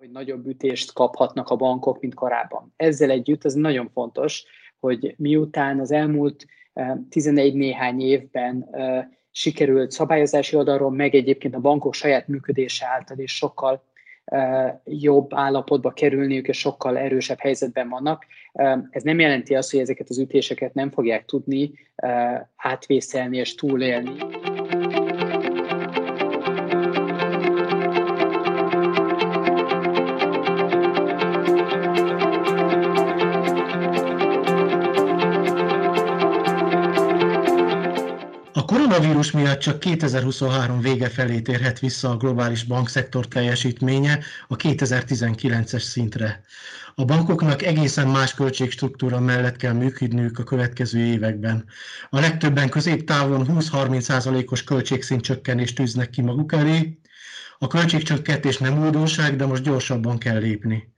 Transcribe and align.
hogy 0.00 0.10
nagyobb 0.10 0.46
ütést 0.46 0.92
kaphatnak 0.92 1.48
a 1.48 1.56
bankok, 1.56 2.00
mint 2.00 2.14
korábban. 2.14 2.72
Ezzel 2.76 3.10
együtt 3.10 3.44
ez 3.44 3.54
nagyon 3.54 3.90
fontos, 3.92 4.44
hogy 4.78 5.14
miután 5.18 5.80
az 5.80 5.90
elmúlt 5.92 6.46
11 7.08 7.54
néhány 7.54 8.00
évben 8.00 8.68
sikerült 9.30 9.90
szabályozási 9.90 10.56
oldalról, 10.56 10.90
meg 10.90 11.14
egyébként 11.14 11.54
a 11.54 11.60
bankok 11.60 11.94
saját 11.94 12.28
működése 12.28 12.86
által 12.86 13.18
is 13.18 13.36
sokkal 13.36 13.84
jobb 14.84 15.34
állapotba 15.34 15.90
kerülniük, 15.90 16.48
és 16.48 16.58
sokkal 16.58 16.98
erősebb 16.98 17.38
helyzetben 17.38 17.88
vannak. 17.88 18.26
Ez 18.90 19.02
nem 19.02 19.18
jelenti 19.18 19.54
azt, 19.54 19.70
hogy 19.70 19.80
ezeket 19.80 20.08
az 20.08 20.18
ütéseket 20.18 20.74
nem 20.74 20.90
fogják 20.90 21.24
tudni 21.24 21.72
átvészelni 22.56 23.36
és 23.36 23.54
túlélni. 23.54 24.16
Koronavírus 38.90 39.30
miatt 39.30 39.58
csak 39.58 39.80
2023 39.80 40.80
vége 40.80 41.08
felé 41.08 41.40
térhet 41.40 41.78
vissza 41.78 42.10
a 42.10 42.16
globális 42.16 42.62
bankszektor 42.64 43.26
teljesítménye 43.28 44.18
a 44.48 44.56
2019-es 44.56 45.80
szintre. 45.80 46.42
A 46.94 47.04
bankoknak 47.04 47.62
egészen 47.62 48.08
más 48.08 48.34
költségstruktúra 48.34 49.20
mellett 49.20 49.56
kell 49.56 49.72
működniük 49.72 50.38
a 50.38 50.44
következő 50.44 50.98
években. 50.98 51.64
A 52.10 52.20
legtöbben 52.20 52.68
középtávon 52.68 53.46
20-30%-os 53.48 54.64
költségszint 54.64 55.22
csökkenést 55.22 55.74
tűznek 55.74 56.10
ki 56.10 56.22
maguk 56.22 56.52
elé. 56.52 56.98
A 57.58 57.66
költségcsökkentés 57.66 58.58
nem 58.58 58.82
újdonság, 58.82 59.36
de 59.36 59.46
most 59.46 59.62
gyorsabban 59.62 60.18
kell 60.18 60.38
lépni. 60.38 60.92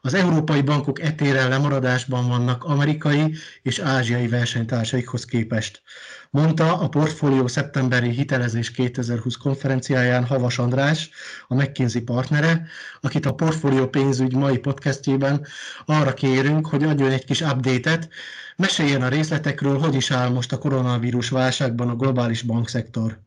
Az 0.00 0.14
európai 0.14 0.62
bankok 0.62 1.00
etéren 1.00 1.48
lemaradásban 1.48 2.28
vannak 2.28 2.64
amerikai 2.64 3.34
és 3.62 3.78
ázsiai 3.78 4.28
versenytársaikhoz 4.28 5.24
képest 5.24 5.82
mondta 6.30 6.78
a 6.78 6.88
portfólió 6.88 7.46
szeptemberi 7.46 8.10
hitelezés 8.10 8.70
2020 8.70 9.36
konferenciáján 9.36 10.24
Havas 10.24 10.58
András, 10.58 11.10
a 11.48 11.54
McKinsey 11.54 12.02
partnere, 12.02 12.66
akit 13.00 13.26
a 13.26 13.34
portfólió 13.34 13.88
pénzügy 13.88 14.34
mai 14.34 14.58
podcastjében 14.58 15.46
arra 15.84 16.14
kérünk, 16.14 16.66
hogy 16.66 16.82
adjon 16.84 17.10
egy 17.10 17.24
kis 17.24 17.40
update-et, 17.40 18.08
meséljen 18.56 19.02
a 19.02 19.08
részletekről, 19.08 19.78
hogy 19.78 19.94
is 19.94 20.10
áll 20.10 20.28
most 20.28 20.52
a 20.52 20.58
koronavírus 20.58 21.28
válságban 21.28 21.88
a 21.88 21.96
globális 21.96 22.42
bankszektor. 22.42 23.25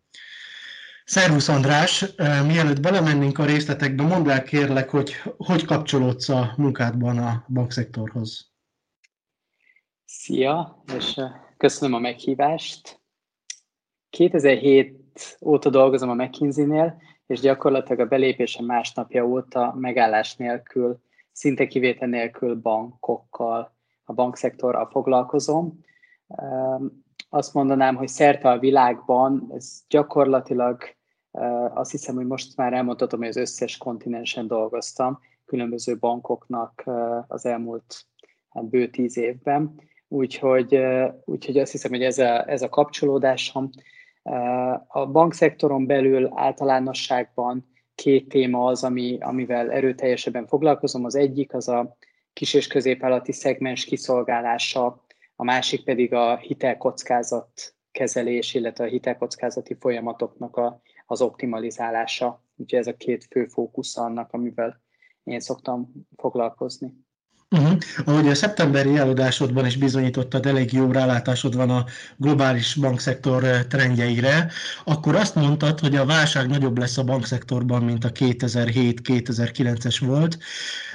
Szervusz 1.12 1.48
András, 1.48 2.06
mielőtt 2.48 2.82
belemennénk 2.82 3.38
a 3.38 3.46
részletekbe, 3.46 4.04
mondd 4.04 4.30
el 4.30 4.44
kérlek, 4.44 4.90
hogy 4.90 5.14
hogy 5.38 5.66
kapcsolódsz 5.66 6.30
a 6.30 6.54
munkádban 6.58 7.18
a 7.18 7.46
bankszektorhoz. 7.48 8.52
Szia, 10.06 10.84
és 10.96 11.22
köszönöm 11.58 11.96
a 11.96 12.00
meghívást. 12.00 13.02
2007 14.10 15.38
óta 15.42 15.70
dolgozom 15.70 16.10
a 16.10 16.14
McKinsey-nél, 16.14 17.02
és 17.28 17.40
gyakorlatilag 17.40 18.00
a 18.00 18.08
belépésem 18.08 18.66
másnapja 18.66 19.26
óta 19.26 19.74
megállás 19.78 20.36
nélkül, 20.36 21.00
szinte 21.32 21.68
kivétel 21.68 22.08
nélkül 22.08 22.56
bankokkal, 22.56 23.76
a 24.04 24.14
bankszektorral 24.14 24.90
foglalkozom. 24.92 25.80
Azt 27.30 27.54
mondanám, 27.54 27.96
hogy 27.96 28.08
szerte 28.08 28.50
a 28.50 28.60
világban 28.60 29.52
ez 29.56 29.82
gyakorlatilag 29.88 30.98
azt 31.74 31.92
hiszem, 31.92 32.16
hogy 32.16 32.26
most 32.26 32.58
már 32.58 32.74
elmondhatom, 32.74 33.20
hogy 33.20 33.30
az 33.30 33.38
összes 33.38 33.78
kontinensen 33.78 34.48
dolgoztam, 34.48 35.20
különböző 35.46 35.98
bankoknak 35.98 36.84
az 37.28 37.46
elmúlt 37.46 38.06
hát 38.50 38.70
bő 38.70 38.90
tíz 38.90 39.18
évben. 39.18 39.82
Úgyhogy, 40.08 40.80
úgyhogy 41.26 41.58
azt 41.58 41.72
hiszem, 41.72 41.92
hogy 41.92 42.04
ez 42.04 42.18
a, 42.18 42.50
ez 42.50 42.62
a 42.62 42.70
kapcsolódásom 42.70 43.70
a 44.88 45.06
bankszektoron 45.06 45.86
belül 45.86 46.32
általánosságban 46.36 47.68
két 47.96 48.30
téma 48.30 48.66
az, 48.66 48.84
ami, 48.84 49.18
amivel 49.20 49.72
erőteljesebben 49.72 50.48
foglalkozom. 50.48 51.06
Az 51.06 51.16
egyik 51.16 51.54
az 51.54 51.68
a 51.68 51.98
kis- 52.34 52.54
és 52.54 52.68
középvállalati 52.68 53.32
szegmens 53.32 53.86
kiszolgálása, 53.86 55.06
a 55.36 55.44
másik 55.44 55.84
pedig 55.84 56.14
a 56.14 56.38
hitelkockázat 56.38 57.76
kezelés, 57.92 58.54
illetve 58.54 58.84
a 58.84 58.88
hitelkockázati 58.88 59.76
folyamatoknak 59.80 60.58
a, 60.58 60.82
az 61.12 61.22
optimalizálása. 61.22 62.44
Úgyhogy 62.56 62.80
ez 62.80 62.88
a 62.88 62.96
két 62.96 63.24
fő 63.24 63.46
fókusz 63.46 63.98
annak, 63.98 64.34
amivel 64.34 64.82
én 65.24 65.40
szoktam 65.40 65.92
foglalkozni. 66.16 66.94
Uh-huh. 67.52 67.78
Ahogy 68.06 68.28
a 68.28 68.36
szeptemberi 68.36 68.98
eladásodban 68.98 69.66
is 69.66 69.78
bizonyítottad, 69.78 70.46
elég 70.46 70.74
jó 70.74 70.92
rálátásod 70.92 71.56
van 71.56 71.70
a 71.70 71.86
globális 72.18 72.74
bankszektor 72.74 73.44
eh, 73.44 73.64
trendjeire, 73.70 74.52
akkor 74.84 75.16
azt 75.16 75.36
mondtad, 75.36 75.80
hogy 75.80 75.96
a 75.96 76.06
válság 76.06 76.48
nagyobb 76.48 76.78
lesz 76.78 76.98
a 76.98 77.04
bankszektorban, 77.04 77.84
mint 77.84 78.06
a 78.06 78.12
2007-2009-es 78.12 79.98
volt. 80.00 80.38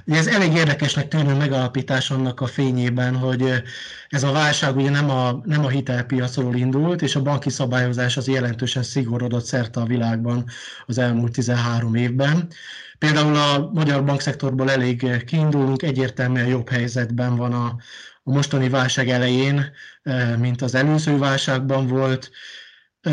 Ez 0.06 0.26
elég 0.26 0.54
érdekesnek 0.54 1.08
tűnő 1.08 1.34
megalapítás 1.34 2.10
annak 2.10 2.40
a 2.40 2.46
fényében, 2.46 3.16
hogy 3.16 3.42
eh, 3.42 3.62
ez 4.08 4.22
a 4.22 4.32
válság 4.32 4.76
ugye 4.76 4.90
nem 4.90 5.10
a, 5.10 5.40
nem 5.44 5.64
a 5.64 5.68
hitelpiacról 5.68 6.54
indult, 6.54 7.02
és 7.02 7.16
a 7.16 7.22
banki 7.22 7.50
szabályozás 7.50 8.16
az 8.16 8.28
jelentősen 8.28 8.82
szigorodott 8.82 9.44
szerte 9.44 9.80
a 9.80 9.86
világban 9.86 10.44
az 10.86 10.98
elmúlt 10.98 11.32
13 11.32 11.94
évben. 11.94 12.48
Például 13.04 13.36
a 13.36 13.70
magyar 13.72 14.04
bankszektorból 14.04 14.70
elég 14.70 15.24
kiindulunk, 15.24 15.82
egyértelműen 15.82 16.46
jobb 16.46 16.68
helyzetben 16.68 17.36
van 17.36 17.52
a, 17.52 17.64
a 18.22 18.32
mostani 18.32 18.68
válság 18.68 19.08
elején, 19.08 19.70
mint 20.38 20.62
az 20.62 20.74
előző 20.74 21.18
válságban 21.18 21.86
volt. 21.86 22.30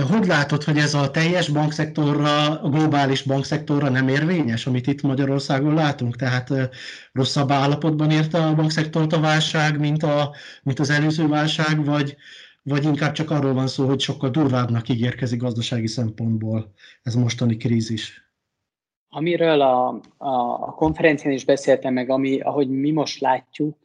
Hogy 0.10 0.26
látod, 0.26 0.64
hogy 0.64 0.78
ez 0.78 0.94
a 0.94 1.12
teljes 1.12 1.50
bankszektorra, 1.50 2.62
a 2.62 2.70
globális 2.70 3.22
bankszektorra 3.22 3.90
nem 3.90 4.08
érvényes, 4.08 4.68
amit 4.68 4.88
itt 4.88 5.02
Magyarországon 5.02 5.74
látunk? 5.74 6.16
Tehát 6.16 6.52
eh, 6.52 6.70
rosszabb 7.12 7.52
állapotban 7.52 8.12
érte 8.12 8.38
a 8.38 8.56
bankszektort 8.56 9.14
a 9.14 9.20
válság, 9.20 9.80
mint, 9.80 10.04
a, 10.04 10.36
mint 10.64 10.80
az 10.80 10.90
előző 10.90 11.28
válság, 11.28 11.86
vagy, 11.86 12.16
vagy 12.64 12.84
inkább 12.84 13.12
csak 13.12 13.32
arról 13.32 13.54
van 13.54 13.68
szó, 13.68 13.88
hogy 13.88 14.00
sokkal 14.00 14.30
durvábbnak 14.30 14.90
ígérkezik 14.90 15.40
gazdasági 15.40 15.88
szempontból 15.88 16.74
ez 17.04 17.14
mostani 17.16 17.58
krízis? 17.58 18.21
Amiről 19.14 19.62
a, 19.62 19.88
a, 20.18 20.30
a 20.68 20.74
konferencián 20.76 21.34
is 21.34 21.46
beszéltem 21.46 21.94
meg, 21.94 22.10
ami, 22.10 22.40
ahogy 22.40 22.70
mi 22.70 22.92
most 22.92 23.20
látjuk 23.20 23.78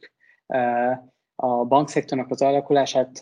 a 1.35 1.65
bankszektornak 1.65 2.29
az 2.29 2.41
alakulását, 2.41 3.15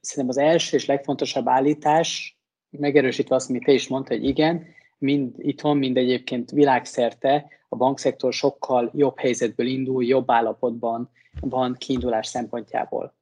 szerintem 0.00 0.28
az 0.28 0.38
első 0.38 0.76
és 0.76 0.86
legfontosabb 0.86 1.48
állítás, 1.48 2.38
megerősítve 2.70 3.34
azt, 3.34 3.50
amit 3.50 3.64
te 3.64 3.72
is 3.72 3.88
mondta, 3.88 4.14
hogy 4.14 4.24
igen, 4.24 4.66
mind 4.98 5.34
itthon, 5.36 5.76
mind 5.76 5.96
egyébként 5.96 6.50
világszerte 6.50 7.46
a 7.68 7.76
bankszektor 7.76 8.32
sokkal 8.32 8.90
jobb 8.94 9.18
helyzetből 9.18 9.66
indul, 9.66 10.04
jobb 10.04 10.30
állapotban 10.30 11.10
van 11.40 11.74
kiindulás 11.78 12.26
szempontjából. 12.26 13.14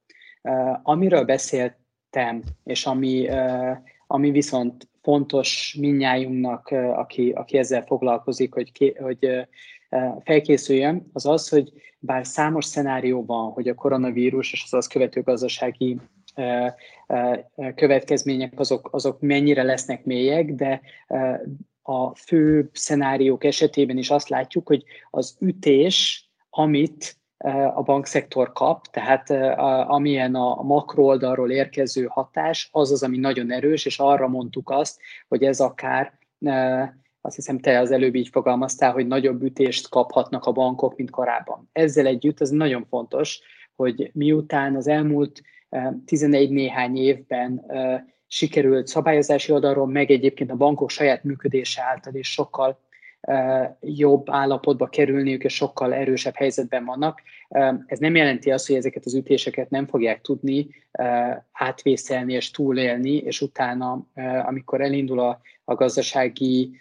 Amiről 0.82 1.24
beszéltem, 1.24 2.42
és 2.64 2.86
ami, 2.86 3.28
ami 4.06 4.30
viszont 4.30 4.88
fontos 5.06 5.76
minnyájunknak, 5.80 6.68
aki, 6.70 7.30
aki 7.30 7.58
ezzel 7.58 7.84
foglalkozik, 7.84 8.54
hogy, 8.54 8.96
hogy 8.98 9.48
felkészüljön, 10.24 11.10
az 11.12 11.26
az, 11.26 11.48
hogy 11.48 11.72
bár 11.98 12.26
számos 12.26 12.64
szenárióban, 12.64 13.50
hogy 13.52 13.68
a 13.68 13.74
koronavírus 13.74 14.52
és 14.52 14.62
az 14.64 14.74
az 14.74 14.86
követő 14.86 15.22
gazdasági 15.22 15.98
következmények 17.74 18.52
azok, 18.56 18.88
azok 18.92 19.20
mennyire 19.20 19.62
lesznek 19.62 20.04
mélyek, 20.04 20.52
de 20.52 20.80
a 21.82 22.14
fő 22.14 22.70
szenáriók 22.72 23.44
esetében 23.44 23.98
is 23.98 24.10
azt 24.10 24.28
látjuk, 24.28 24.66
hogy 24.66 24.84
az 25.10 25.36
ütés, 25.40 26.28
amit 26.50 27.16
a 27.74 27.82
bankszektor 27.82 28.52
kap, 28.52 28.86
tehát 28.86 29.30
amilyen 29.88 30.34
a 30.34 30.62
makro 30.62 31.02
oldalról 31.02 31.50
érkező 31.50 32.06
hatás, 32.10 32.68
az 32.72 32.92
az, 32.92 33.02
ami 33.02 33.16
nagyon 33.16 33.52
erős, 33.52 33.86
és 33.86 33.98
arra 33.98 34.28
mondtuk 34.28 34.70
azt, 34.70 35.00
hogy 35.28 35.42
ez 35.42 35.60
akár 35.60 36.18
azt 37.20 37.36
hiszem 37.36 37.58
te 37.58 37.78
az 37.78 37.90
előbb 37.90 38.14
így 38.14 38.28
fogalmaztál, 38.28 38.92
hogy 38.92 39.06
nagyobb 39.06 39.42
ütést 39.42 39.88
kaphatnak 39.88 40.44
a 40.44 40.52
bankok, 40.52 40.96
mint 40.96 41.10
korábban. 41.10 41.68
Ezzel 41.72 42.06
együtt 42.06 42.40
ez 42.40 42.50
nagyon 42.50 42.86
fontos, 42.88 43.40
hogy 43.76 44.10
miután 44.14 44.76
az 44.76 44.86
elmúlt 44.86 45.42
11 46.04 46.50
néhány 46.50 46.96
évben 46.96 47.64
sikerült 48.26 48.86
szabályozási 48.86 49.52
oldalról, 49.52 49.86
meg 49.86 50.10
egyébként 50.10 50.50
a 50.50 50.56
bankok 50.56 50.90
saját 50.90 51.24
működése 51.24 51.82
által 51.82 52.14
is 52.14 52.32
sokkal 52.32 52.78
jobb 53.80 54.30
állapotba 54.30 54.86
kerülniük, 54.86 55.44
és 55.44 55.54
sokkal 55.54 55.94
erősebb 55.94 56.34
helyzetben 56.34 56.84
vannak. 56.84 57.22
Ez 57.86 57.98
nem 57.98 58.14
jelenti 58.14 58.50
azt, 58.50 58.66
hogy 58.66 58.76
ezeket 58.76 59.04
az 59.04 59.14
ütéseket 59.14 59.70
nem 59.70 59.86
fogják 59.86 60.20
tudni 60.20 60.68
átvészelni 61.52 62.32
és 62.32 62.50
túlélni, 62.50 63.16
és 63.16 63.40
utána, 63.40 64.06
amikor 64.44 64.80
elindul 64.80 65.20
a, 65.20 65.40
a 65.64 65.74
gazdasági 65.74 66.80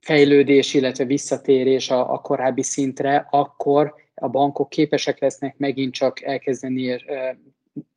fejlődés, 0.00 0.74
illetve 0.74 1.04
visszatérés 1.04 1.90
a, 1.90 2.12
a 2.12 2.20
korábbi 2.20 2.62
szintre, 2.62 3.26
akkor 3.30 3.94
a 4.14 4.28
bankok 4.28 4.68
képesek 4.68 5.20
lesznek 5.20 5.56
megint 5.56 5.94
csak 5.94 6.22
elkezdeni 6.22 7.04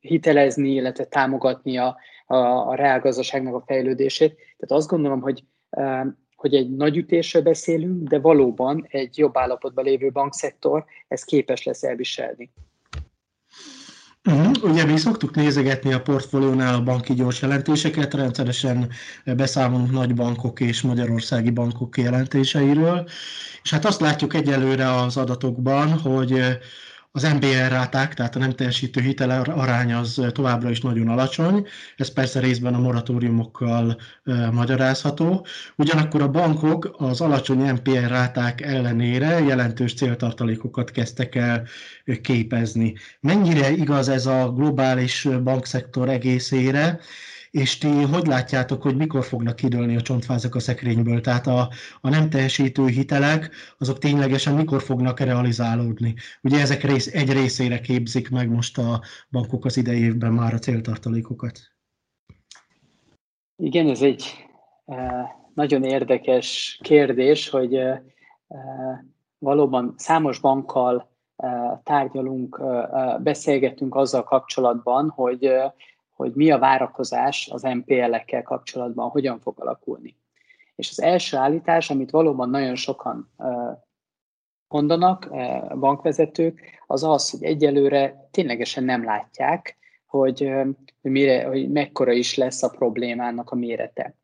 hitelezni, 0.00 0.70
illetve 0.70 1.04
támogatni 1.04 1.78
a, 1.78 1.96
a, 2.26 2.36
a 2.36 2.74
reálgazdaságnak 2.74 3.54
a 3.54 3.64
fejlődését. 3.66 4.34
Tehát 4.34 4.82
azt 4.82 4.88
gondolom, 4.88 5.20
hogy 5.20 5.44
hogy 6.36 6.54
egy 6.54 6.70
nagy 6.70 6.96
ütésről 6.96 7.42
beszélünk, 7.42 8.08
de 8.08 8.18
valóban 8.18 8.86
egy 8.88 9.18
jobb 9.18 9.36
állapotban 9.36 9.84
lévő 9.84 10.10
bankszektor 10.10 10.84
ez 11.08 11.24
képes 11.24 11.62
lesz 11.62 11.82
elviselni. 11.82 12.50
Uh-huh. 14.30 14.70
Ugye 14.70 14.84
mi 14.84 14.96
szoktuk 14.96 15.34
nézegetni 15.34 15.92
a 15.92 16.02
portfóliónál 16.02 16.74
a 16.74 16.82
banki 16.82 17.14
gyors 17.14 17.42
jelentéseket, 17.42 18.14
rendszeresen 18.14 18.88
beszámolunk 19.24 19.90
nagy 19.90 20.14
bankok 20.14 20.60
és 20.60 20.82
magyarországi 20.82 21.50
bankok 21.50 21.98
jelentéseiről, 21.98 23.08
és 23.62 23.70
hát 23.70 23.84
azt 23.84 24.00
látjuk 24.00 24.34
egyelőre 24.34 24.94
az 24.94 25.16
adatokban, 25.16 25.98
hogy 25.98 26.40
az 27.14 27.22
MBR 27.22 27.68
ráták, 27.68 28.14
tehát 28.14 28.36
a 28.36 28.38
nem 28.38 28.50
teljesítő 28.50 29.00
hitel 29.00 29.42
arány 29.42 29.92
az 29.92 30.22
továbbra 30.32 30.70
is 30.70 30.80
nagyon 30.80 31.08
alacsony, 31.08 31.66
ez 31.96 32.12
persze 32.12 32.40
részben 32.40 32.74
a 32.74 32.80
moratóriumokkal 32.80 34.00
magyarázható. 34.52 35.46
Ugyanakkor 35.76 36.22
a 36.22 36.30
bankok 36.30 36.94
az 36.98 37.20
alacsony 37.20 37.68
MPR 37.68 38.08
ráták 38.08 38.60
ellenére 38.60 39.40
jelentős 39.40 39.94
céltartalékokat 39.94 40.90
kezdtek 40.90 41.34
el 41.34 41.66
képezni. 42.22 42.94
Mennyire 43.20 43.70
igaz 43.70 44.08
ez 44.08 44.26
a 44.26 44.52
globális 44.52 45.28
bankszektor 45.42 46.08
egészére, 46.08 47.00
és 47.52 47.78
ti 47.78 48.02
hogy 48.02 48.26
látjátok, 48.26 48.82
hogy 48.82 48.96
mikor 48.96 49.24
fognak 49.24 49.56
kidőlni 49.56 49.96
a 49.96 50.00
csontfázak 50.00 50.54
a 50.54 50.60
szekrényből? 50.60 51.20
Tehát 51.20 51.46
a, 51.46 51.68
a 52.00 52.08
nem 52.08 52.30
teljesítő 52.30 52.86
hitelek, 52.86 53.50
azok 53.78 53.98
ténylegesen 53.98 54.54
mikor 54.54 54.82
fognak 54.82 55.20
realizálódni? 55.20 56.14
Ugye 56.42 56.60
ezek 56.60 56.82
rész, 56.82 57.06
egy 57.06 57.32
részére 57.32 57.80
képzik 57.80 58.30
meg 58.30 58.50
most 58.50 58.78
a 58.78 59.00
bankok 59.30 59.64
az 59.64 59.76
idei 59.76 60.00
évben 60.00 60.32
már 60.32 60.54
a 60.54 60.58
céltartalékokat. 60.58 61.60
Igen, 63.56 63.88
ez 63.88 64.02
egy 64.02 64.24
e, 64.86 65.26
nagyon 65.54 65.84
érdekes 65.84 66.78
kérdés, 66.82 67.48
hogy 67.48 67.74
e, 67.74 68.02
valóban 69.38 69.94
számos 69.96 70.38
bankkal 70.40 71.10
tárgyalunk, 71.82 72.62
beszélgetünk 73.22 73.94
azzal 73.94 74.24
kapcsolatban, 74.24 75.08
hogy 75.08 75.50
hogy 76.12 76.32
mi 76.34 76.50
a 76.50 76.58
várakozás 76.58 77.48
az 77.52 77.62
MPL-ekkel 77.62 78.42
kapcsolatban, 78.42 79.08
hogyan 79.08 79.40
fog 79.40 79.60
alakulni. 79.60 80.16
És 80.74 80.90
az 80.90 81.00
első 81.00 81.36
állítás, 81.36 81.90
amit 81.90 82.10
valóban 82.10 82.50
nagyon 82.50 82.74
sokan 82.74 83.30
mondanak, 84.68 85.28
bankvezetők, 85.78 86.60
az 86.86 87.04
az, 87.04 87.30
hogy 87.30 87.42
egyelőre 87.42 88.28
ténylegesen 88.30 88.84
nem 88.84 89.04
látják, 89.04 89.76
hogy, 90.06 90.52
hogy, 91.00 91.10
mire, 91.10 91.46
hogy 91.46 91.70
mekkora 91.70 92.12
is 92.12 92.36
lesz 92.36 92.62
a 92.62 92.68
problémának 92.68 93.50
a 93.50 93.54
mérete. 93.54 94.14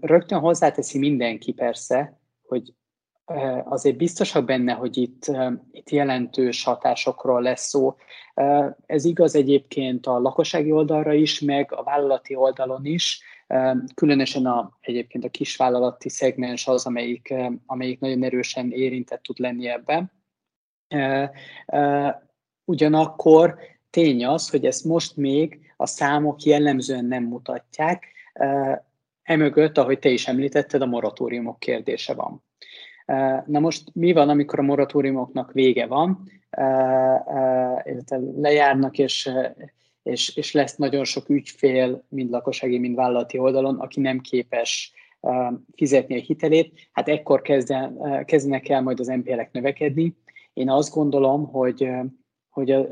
Rögtön 0.00 0.38
hozzáteszi 0.38 0.98
mindenki 0.98 1.52
persze, 1.52 2.20
hogy 2.46 2.74
azért 3.64 3.96
biztosak 3.96 4.44
benne, 4.44 4.72
hogy 4.72 4.96
itt, 4.96 5.30
itt 5.70 5.90
jelentős 5.90 6.64
hatásokról 6.64 7.42
lesz 7.42 7.68
szó. 7.68 7.96
Ez 8.86 9.04
igaz 9.04 9.34
egyébként 9.34 10.06
a 10.06 10.18
lakossági 10.18 10.72
oldalra 10.72 11.12
is, 11.12 11.40
meg 11.40 11.72
a 11.72 11.82
vállalati 11.82 12.34
oldalon 12.34 12.84
is, 12.84 13.22
különösen 13.94 14.46
a, 14.46 14.76
egyébként 14.80 15.24
a 15.24 15.30
kisvállalati 15.30 16.08
szegmens 16.08 16.66
az, 16.66 16.86
amelyik, 16.86 17.34
amelyik 17.66 18.00
nagyon 18.00 18.24
erősen 18.24 18.70
érintett 18.70 19.22
tud 19.22 19.38
lenni 19.38 19.68
ebben. 19.68 20.12
Ugyanakkor 22.64 23.58
tény 23.90 24.26
az, 24.26 24.50
hogy 24.50 24.66
ezt 24.66 24.84
most 24.84 25.16
még 25.16 25.60
a 25.76 25.86
számok 25.86 26.42
jellemzően 26.42 27.04
nem 27.04 27.24
mutatják, 27.24 28.06
emögött, 29.22 29.78
ahogy 29.78 29.98
te 29.98 30.08
is 30.08 30.28
említetted, 30.28 30.82
a 30.82 30.86
moratóriumok 30.86 31.58
kérdése 31.58 32.14
van. 32.14 32.42
Na 33.46 33.58
most 33.58 33.94
mi 33.94 34.12
van, 34.12 34.28
amikor 34.28 34.58
a 34.58 34.62
moratóriumoknak 34.62 35.52
vége 35.52 35.86
van, 35.86 36.22
illetve 37.84 38.20
lejárnak, 38.36 38.98
és, 38.98 39.30
és, 40.02 40.36
és 40.36 40.52
lesz 40.52 40.76
nagyon 40.76 41.04
sok 41.04 41.28
ügyfél, 41.28 42.04
mind 42.08 42.30
lakossági, 42.30 42.78
mind 42.78 42.94
vállalati 42.94 43.38
oldalon, 43.38 43.78
aki 43.78 44.00
nem 44.00 44.20
képes 44.20 44.92
fizetni 45.74 46.16
a 46.16 46.20
hitelét, 46.20 46.88
hát 46.92 47.08
ekkor 47.08 47.42
kezden, 47.42 47.98
kezdenek 48.24 48.68
el 48.68 48.82
majd 48.82 49.00
az 49.00 49.06
NPL-ek 49.06 49.52
növekedni. 49.52 50.16
Én 50.52 50.70
azt 50.70 50.94
gondolom, 50.94 51.46
hogy, 51.46 51.88
hogy, 52.50 52.86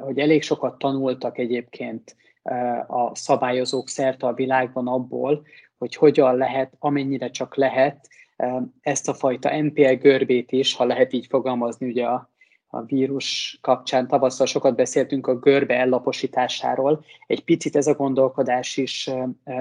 hogy 0.00 0.18
elég 0.18 0.42
sokat 0.42 0.78
tanultak 0.78 1.38
egyébként 1.38 2.16
a 2.86 3.14
szabályozók 3.14 3.88
szerte 3.88 4.26
a 4.26 4.34
világban 4.34 4.88
abból, 4.88 5.46
hogy 5.78 5.94
hogyan 5.94 6.36
lehet, 6.36 6.72
amennyire 6.78 7.30
csak 7.30 7.56
lehet, 7.56 8.08
ezt 8.80 9.08
a 9.08 9.14
fajta 9.14 9.62
NPL 9.62 9.92
görbét 9.92 10.52
is, 10.52 10.74
ha 10.74 10.84
lehet 10.84 11.12
így 11.12 11.26
fogalmazni, 11.26 11.86
ugye 11.86 12.04
a, 12.04 12.30
a 12.66 12.82
vírus 12.82 13.58
kapcsán 13.60 14.08
tavasszal 14.08 14.46
sokat 14.46 14.76
beszéltünk 14.76 15.26
a 15.26 15.38
görbe 15.38 15.78
ellaposításáról. 15.78 17.04
Egy 17.26 17.44
picit 17.44 17.76
ez 17.76 17.86
a 17.86 17.94
gondolkodás 17.94 18.76
is 18.76 19.10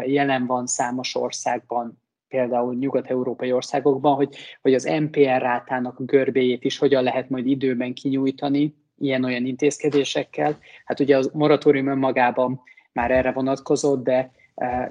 jelen 0.05 0.45
van 0.45 0.67
számos 0.67 1.15
országban, 1.15 2.01
például 2.27 2.75
nyugat-európai 2.75 3.51
országokban, 3.51 4.15
hogy, 4.15 4.35
hogy 4.61 4.73
az 4.73 4.83
NPL 4.83 5.37
rátának 5.37 5.99
a 5.99 6.03
görbéjét 6.03 6.63
is 6.63 6.77
hogyan 6.77 7.03
lehet 7.03 7.29
majd 7.29 7.47
időben 7.47 7.93
kinyújtani, 7.93 8.75
ilyen-olyan 8.97 9.45
intézkedésekkel. 9.45 10.57
Hát 10.85 10.99
ugye 10.99 11.17
a 11.17 11.23
moratórium 11.33 11.87
önmagában 11.87 12.61
már 12.91 13.11
erre 13.11 13.31
vonatkozott, 13.31 14.03
de, 14.03 14.31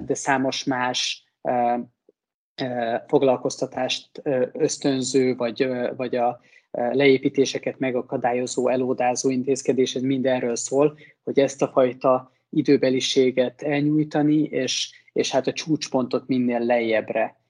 de 0.05 0.13
számos 0.13 0.63
más 0.63 1.23
foglalkoztatást 3.07 4.21
ösztönző, 4.53 5.35
vagy, 5.35 5.67
vagy 5.95 6.15
a 6.15 6.39
leépítéseket 6.71 7.79
megakadályozó, 7.79 8.67
elódázó 8.67 9.29
intézkedés, 9.29 9.95
ez 9.95 10.01
mindenről 10.01 10.55
szól, 10.55 10.97
hogy 11.23 11.39
ezt 11.39 11.61
a 11.61 11.67
fajta 11.67 12.31
időbeliséget 12.49 13.61
elnyújtani, 13.61 14.43
és, 14.43 14.91
és 15.13 15.31
hát 15.31 15.47
a 15.47 15.53
csúcspontot 15.53 16.27
minél 16.27 16.59
lejjebbre 16.59 17.41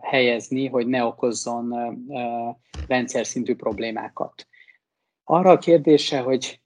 helyezni, 0.00 0.66
hogy 0.66 0.86
ne 0.86 1.04
okozzon 1.04 1.74
rendszer 2.88 3.26
szintű 3.26 3.54
problémákat. 3.54 4.46
Arra 5.24 5.50
a 5.50 5.58
kérdése, 5.58 6.18
hogy 6.20 6.60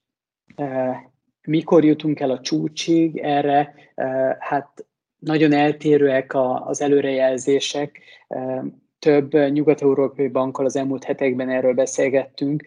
mikor 1.41 1.85
jutunk 1.85 2.19
el 2.19 2.29
a 2.29 2.39
csúcsig, 2.39 3.17
erre 3.17 3.73
hát 4.39 4.85
nagyon 5.19 5.53
eltérőek 5.53 6.31
az 6.65 6.81
előrejelzések. 6.81 7.99
Több 8.99 9.33
nyugat-európai 9.33 10.27
bankkal 10.27 10.65
az 10.65 10.75
elmúlt 10.75 11.03
hetekben 11.03 11.49
erről 11.49 11.73
beszélgettünk. 11.73 12.65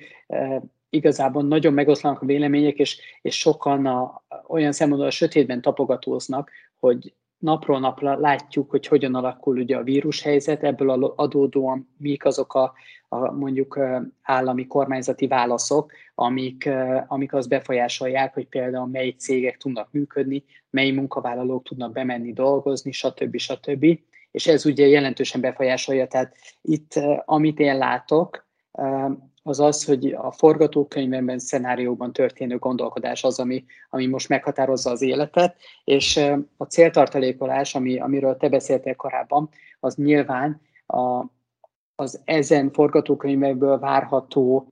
Igazából 0.91 1.43
nagyon 1.43 1.73
megoszlanak 1.73 2.23
a 2.23 2.27
vélemények, 2.27 2.79
és, 2.79 3.01
és 3.23 3.39
sokan 3.39 3.87
a, 3.87 4.23
olyan 4.49 4.73
szempontból 4.73 5.09
a 5.09 5.13
sötétben 5.13 5.61
tapogatóznak, 5.61 6.51
hogy 6.79 7.15
napról 7.41 7.81
napra 7.81 8.19
látjuk, 8.19 8.71
hogy 8.71 8.87
hogyan 8.87 9.15
alakul 9.15 9.59
ugye 9.59 9.77
a 9.77 9.83
vírushelyzet, 9.83 10.63
ebből 10.63 11.05
adódóan 11.17 11.89
mik 11.97 12.25
azok 12.25 12.55
a, 12.55 12.73
a 13.09 13.33
mondjuk 13.33 13.79
állami 14.23 14.67
kormányzati 14.67 15.27
válaszok, 15.27 15.93
amik, 16.15 16.69
amik 17.07 17.33
azt 17.33 17.49
befolyásolják, 17.49 18.35
hogy 18.35 18.47
például 18.47 18.87
mely 18.87 19.11
cégek 19.11 19.57
tudnak 19.57 19.89
működni, 19.93 20.45
mely 20.71 20.91
munkavállalók 20.91 21.63
tudnak 21.65 21.93
bemenni 21.93 22.33
dolgozni, 22.33 22.93
stb. 22.93 23.37
stb. 23.37 23.99
És 24.31 24.47
ez 24.47 24.67
ugye 24.67 24.87
jelentősen 24.87 25.41
befolyásolja. 25.41 26.07
Tehát 26.07 26.35
itt, 26.63 26.93
amit 27.25 27.59
én 27.59 27.79
látok, 27.79 28.47
az 29.43 29.61
az, 29.61 29.85
hogy 29.85 30.13
a 30.13 30.33
forgatókönyvben, 30.33 31.39
szenárióban 31.39 32.13
történő 32.13 32.59
gondolkodás 32.59 33.25
az, 33.25 33.39
ami, 33.39 33.65
ami 33.91 34.07
most 34.07 34.29
meghatározza 34.29 34.91
az 34.91 35.03
életet, 35.03 35.57
és 35.85 36.17
a 36.57 36.65
céltartalékolás, 36.65 37.75
ami, 37.75 37.99
amiről 37.99 38.37
te 38.37 38.49
beszéltél 38.49 38.95
korábban, 38.95 39.49
az 39.81 39.95
nyilván 39.95 40.61
a, 40.87 41.25
az 41.95 42.21
ezen 42.25 42.73
forgatókönyvekből 42.73 43.79
várható 43.79 44.69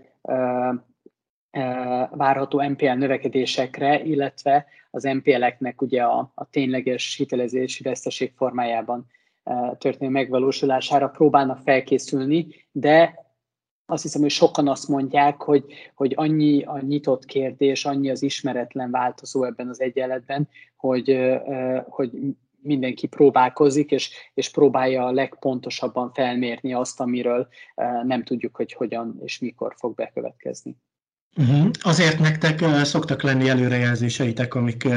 várható 2.10 2.62
MPL 2.62 2.86
növekedésekre, 2.86 4.02
illetve 4.02 4.66
az 4.90 5.04
MPL-eknek 5.04 5.82
ugye 5.82 6.02
a, 6.02 6.32
a 6.34 6.50
tényleges 6.50 7.16
hitelezési 7.16 7.82
veszteség 7.82 8.32
formájában 8.36 9.06
történő 9.78 10.10
megvalósulására 10.10 11.08
próbálnak 11.08 11.58
felkészülni, 11.64 12.46
de 12.72 13.26
azt 13.90 14.02
hiszem, 14.02 14.20
hogy 14.20 14.30
sokan 14.30 14.68
azt 14.68 14.88
mondják, 14.88 15.42
hogy, 15.42 15.64
hogy 15.94 16.12
annyi 16.16 16.62
a 16.62 16.80
nyitott 16.80 17.24
kérdés, 17.24 17.84
annyi 17.84 18.10
az 18.10 18.22
ismeretlen 18.22 18.90
változó 18.90 19.44
ebben 19.44 19.68
az 19.68 19.80
egyenletben, 19.80 20.48
hogy, 20.76 21.18
hogy 21.88 22.10
mindenki 22.62 23.06
próbálkozik, 23.06 23.90
és, 23.90 24.10
és 24.34 24.50
próbálja 24.50 25.04
a 25.04 25.12
legpontosabban 25.12 26.12
felmérni 26.12 26.72
azt, 26.72 27.00
amiről 27.00 27.48
nem 28.02 28.24
tudjuk, 28.24 28.56
hogy 28.56 28.72
hogyan 28.72 29.18
és 29.24 29.38
mikor 29.38 29.74
fog 29.76 29.94
bekövetkezni. 29.94 30.76
Uh-huh. 31.36 31.70
Azért 31.80 32.18
nektek 32.18 32.64
szoktak 32.84 33.22
lenni 33.22 33.48
előrejelzéseitek, 33.48 34.54
amik 34.54 34.88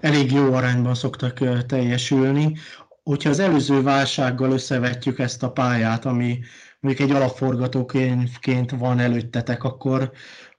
elég 0.00 0.32
jó 0.32 0.52
arányban 0.52 0.94
szoktak 0.94 1.66
teljesülni. 1.66 2.56
Hogyha 3.06 3.30
az 3.30 3.38
előző 3.38 3.82
válsággal 3.82 4.50
összevetjük 4.52 5.18
ezt 5.18 5.42
a 5.42 5.52
pályát, 5.52 6.04
ami 6.04 6.38
mondjuk 6.80 7.08
egy 7.08 7.16
alapforgatókönyvként 7.16 8.70
van 8.70 8.98
előttetek, 8.98 9.64
akkor 9.64 10.12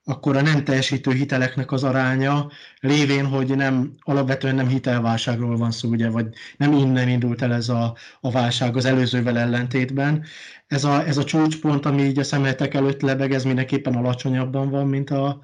akkor 0.04 0.36
a 0.36 0.42
nem 0.42 0.64
teljesítő 0.64 1.12
hiteleknek 1.12 1.72
az 1.72 1.84
aránya 1.84 2.50
lévén, 2.80 3.26
hogy 3.26 3.56
nem, 3.56 3.94
alapvetően 3.98 4.54
nem 4.54 4.68
hitelválságról 4.68 5.56
van 5.56 5.70
szó, 5.70 5.88
ugye, 5.88 6.10
vagy 6.10 6.26
nem 6.56 6.72
innen 6.72 7.08
indult 7.08 7.42
el 7.42 7.52
ez 7.52 7.68
a, 7.68 7.96
a 8.20 8.30
válság 8.30 8.76
az 8.76 8.84
előzővel 8.84 9.38
ellentétben. 9.38 10.24
Ez 10.66 10.84
a, 10.84 11.06
ez 11.06 11.16
a 11.16 11.24
csúcspont, 11.24 11.86
ami 11.86 12.02
így 12.02 12.18
a 12.18 12.24
szemetek 12.24 12.74
előtt 12.74 13.00
lebeg, 13.00 13.32
ez 13.32 13.44
mindenképpen 13.44 13.94
alacsonyabban 13.94 14.70
van, 14.70 14.86
mint, 14.86 15.10
a, 15.10 15.40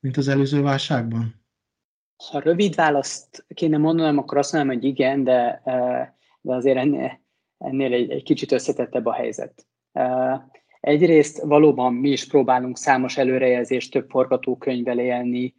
mint 0.00 0.16
az 0.16 0.28
előző 0.28 0.62
válságban? 0.62 1.44
Ha 2.30 2.40
rövid 2.40 2.74
választ 2.74 3.44
kéne 3.54 3.76
mondanom, 3.76 4.18
akkor 4.18 4.38
azt 4.38 4.52
mondom, 4.52 4.74
hogy 4.74 4.84
igen, 4.84 5.24
de, 5.24 5.62
de 6.46 6.54
azért 6.54 6.76
ennél, 6.76 7.20
ennél 7.58 7.92
egy, 7.92 8.10
egy 8.10 8.22
kicsit 8.22 8.52
összetettebb 8.52 9.06
a 9.06 9.12
helyzet. 9.12 9.66
Egyrészt 10.80 11.42
valóban 11.42 11.94
mi 11.94 12.08
is 12.08 12.26
próbálunk 12.26 12.76
számos 12.76 13.16
előrejelzést, 13.16 13.92
több 13.92 14.10
forgatókönyvvel 14.10 14.98
élni 14.98 15.54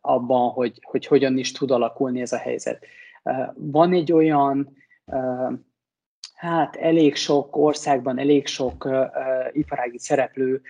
abban, 0.00 0.50
hogy, 0.50 0.78
hogy 0.82 1.06
hogyan 1.06 1.38
is 1.38 1.52
tud 1.52 1.70
alakulni 1.70 2.20
ez 2.20 2.32
a 2.32 2.36
helyzet. 2.36 2.86
Van 3.54 3.92
egy 3.92 4.12
olyan, 4.12 4.76
hát 6.34 6.76
elég 6.76 7.14
sok 7.14 7.56
országban, 7.56 8.18
elég 8.18 8.46
sok 8.46 8.88
iparági 9.52 9.98
szereplő 9.98 10.60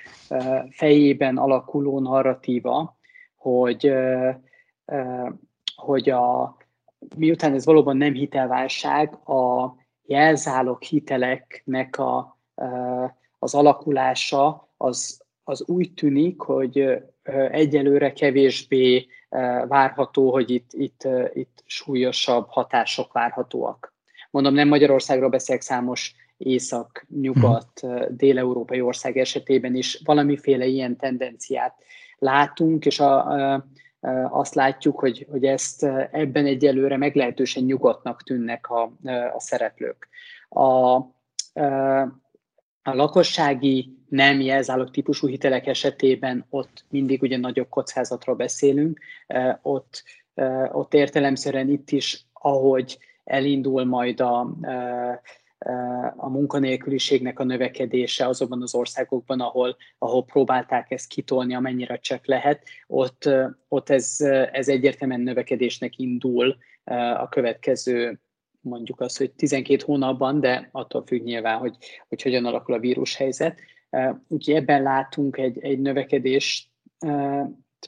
fejében 0.70 1.36
alakuló 1.36 2.00
narratíva, 2.00 2.98
hogy, 3.36 3.92
hogy 5.76 6.10
a, 6.10 6.56
miután 7.16 7.54
ez 7.54 7.64
valóban 7.64 7.96
nem 7.96 8.12
hitelválság, 8.12 9.28
a 9.28 9.74
jelzálog 10.04 10.82
hiteleknek 10.82 11.98
a 11.98 12.38
az 13.38 13.54
alakulása 13.54 14.68
az, 14.76 15.22
az 15.44 15.64
úgy 15.68 15.92
tűnik, 15.92 16.40
hogy 16.40 17.02
egyelőre 17.50 18.12
kevésbé 18.12 19.06
várható, 19.68 20.30
hogy 20.30 20.50
itt, 20.50 20.70
itt, 20.72 21.08
itt 21.32 21.62
súlyosabb 21.66 22.46
hatások 22.48 23.12
várhatóak. 23.12 23.94
Mondom, 24.30 24.54
nem 24.54 24.68
Magyarországról 24.68 25.28
beszélek 25.28 25.62
számos 25.62 26.14
észak, 26.36 27.06
nyugat, 27.20 27.80
dél-európai 28.08 28.80
ország 28.80 29.16
esetében 29.16 29.74
is 29.74 30.00
valamiféle 30.04 30.66
ilyen 30.66 30.96
tendenciát 30.96 31.74
látunk, 32.18 32.86
és 32.86 33.00
a, 33.00 33.26
a, 33.26 33.66
azt 34.30 34.54
látjuk, 34.54 34.98
hogy, 34.98 35.26
hogy 35.30 35.44
ezt 35.44 35.82
ebben 36.10 36.46
egyelőre 36.46 36.96
meglehetősen 36.96 37.64
nyugodtnak 37.64 38.22
tűnnek 38.22 38.70
a, 38.70 38.82
a 39.34 39.40
szereplők. 39.40 40.08
A, 40.48 40.94
a 42.82 42.94
lakossági 42.94 43.96
nem 44.08 44.40
jelzálog 44.40 44.90
típusú 44.90 45.26
hitelek 45.26 45.66
esetében 45.66 46.46
ott 46.50 46.84
mindig 46.90 47.22
ugye 47.22 47.36
nagyobb 47.36 47.68
kockázatról 47.68 48.36
beszélünk, 48.36 48.98
ott, 49.62 50.02
ott 50.72 50.94
értelemszerűen 50.94 51.68
itt 51.68 51.90
is, 51.90 52.26
ahogy 52.32 52.98
elindul 53.24 53.84
majd 53.84 54.20
a, 54.20 54.54
a 56.16 56.28
munkanélküliségnek 56.28 57.38
a 57.38 57.44
növekedése 57.44 58.26
azokban 58.26 58.62
az 58.62 58.74
országokban, 58.74 59.40
ahol, 59.40 59.76
ahol 59.98 60.24
próbálták 60.24 60.90
ezt 60.90 61.08
kitolni, 61.08 61.54
amennyire 61.54 61.96
csak 61.96 62.26
lehet, 62.26 62.62
ott, 62.86 63.28
ott 63.68 63.90
ez, 63.90 64.20
ez 64.52 64.68
egyértelműen 64.68 65.20
növekedésnek 65.20 65.98
indul 65.98 66.56
a 67.14 67.28
következő 67.28 68.20
mondjuk 68.60 69.00
azt, 69.00 69.18
hogy 69.18 69.32
12 69.32 69.82
hónapban, 69.84 70.40
de 70.40 70.68
attól 70.72 71.04
függ 71.06 71.22
nyilván, 71.22 71.58
hogy, 71.58 71.76
hogy 72.08 72.22
hogyan 72.22 72.44
alakul 72.44 72.74
a 72.74 72.78
vírushelyzet. 72.78 73.60
Úgyhogy 74.28 74.54
ebben 74.54 74.82
látunk 74.82 75.36
egy, 75.36 75.58
egy 75.60 75.80
növekedést 75.80 76.70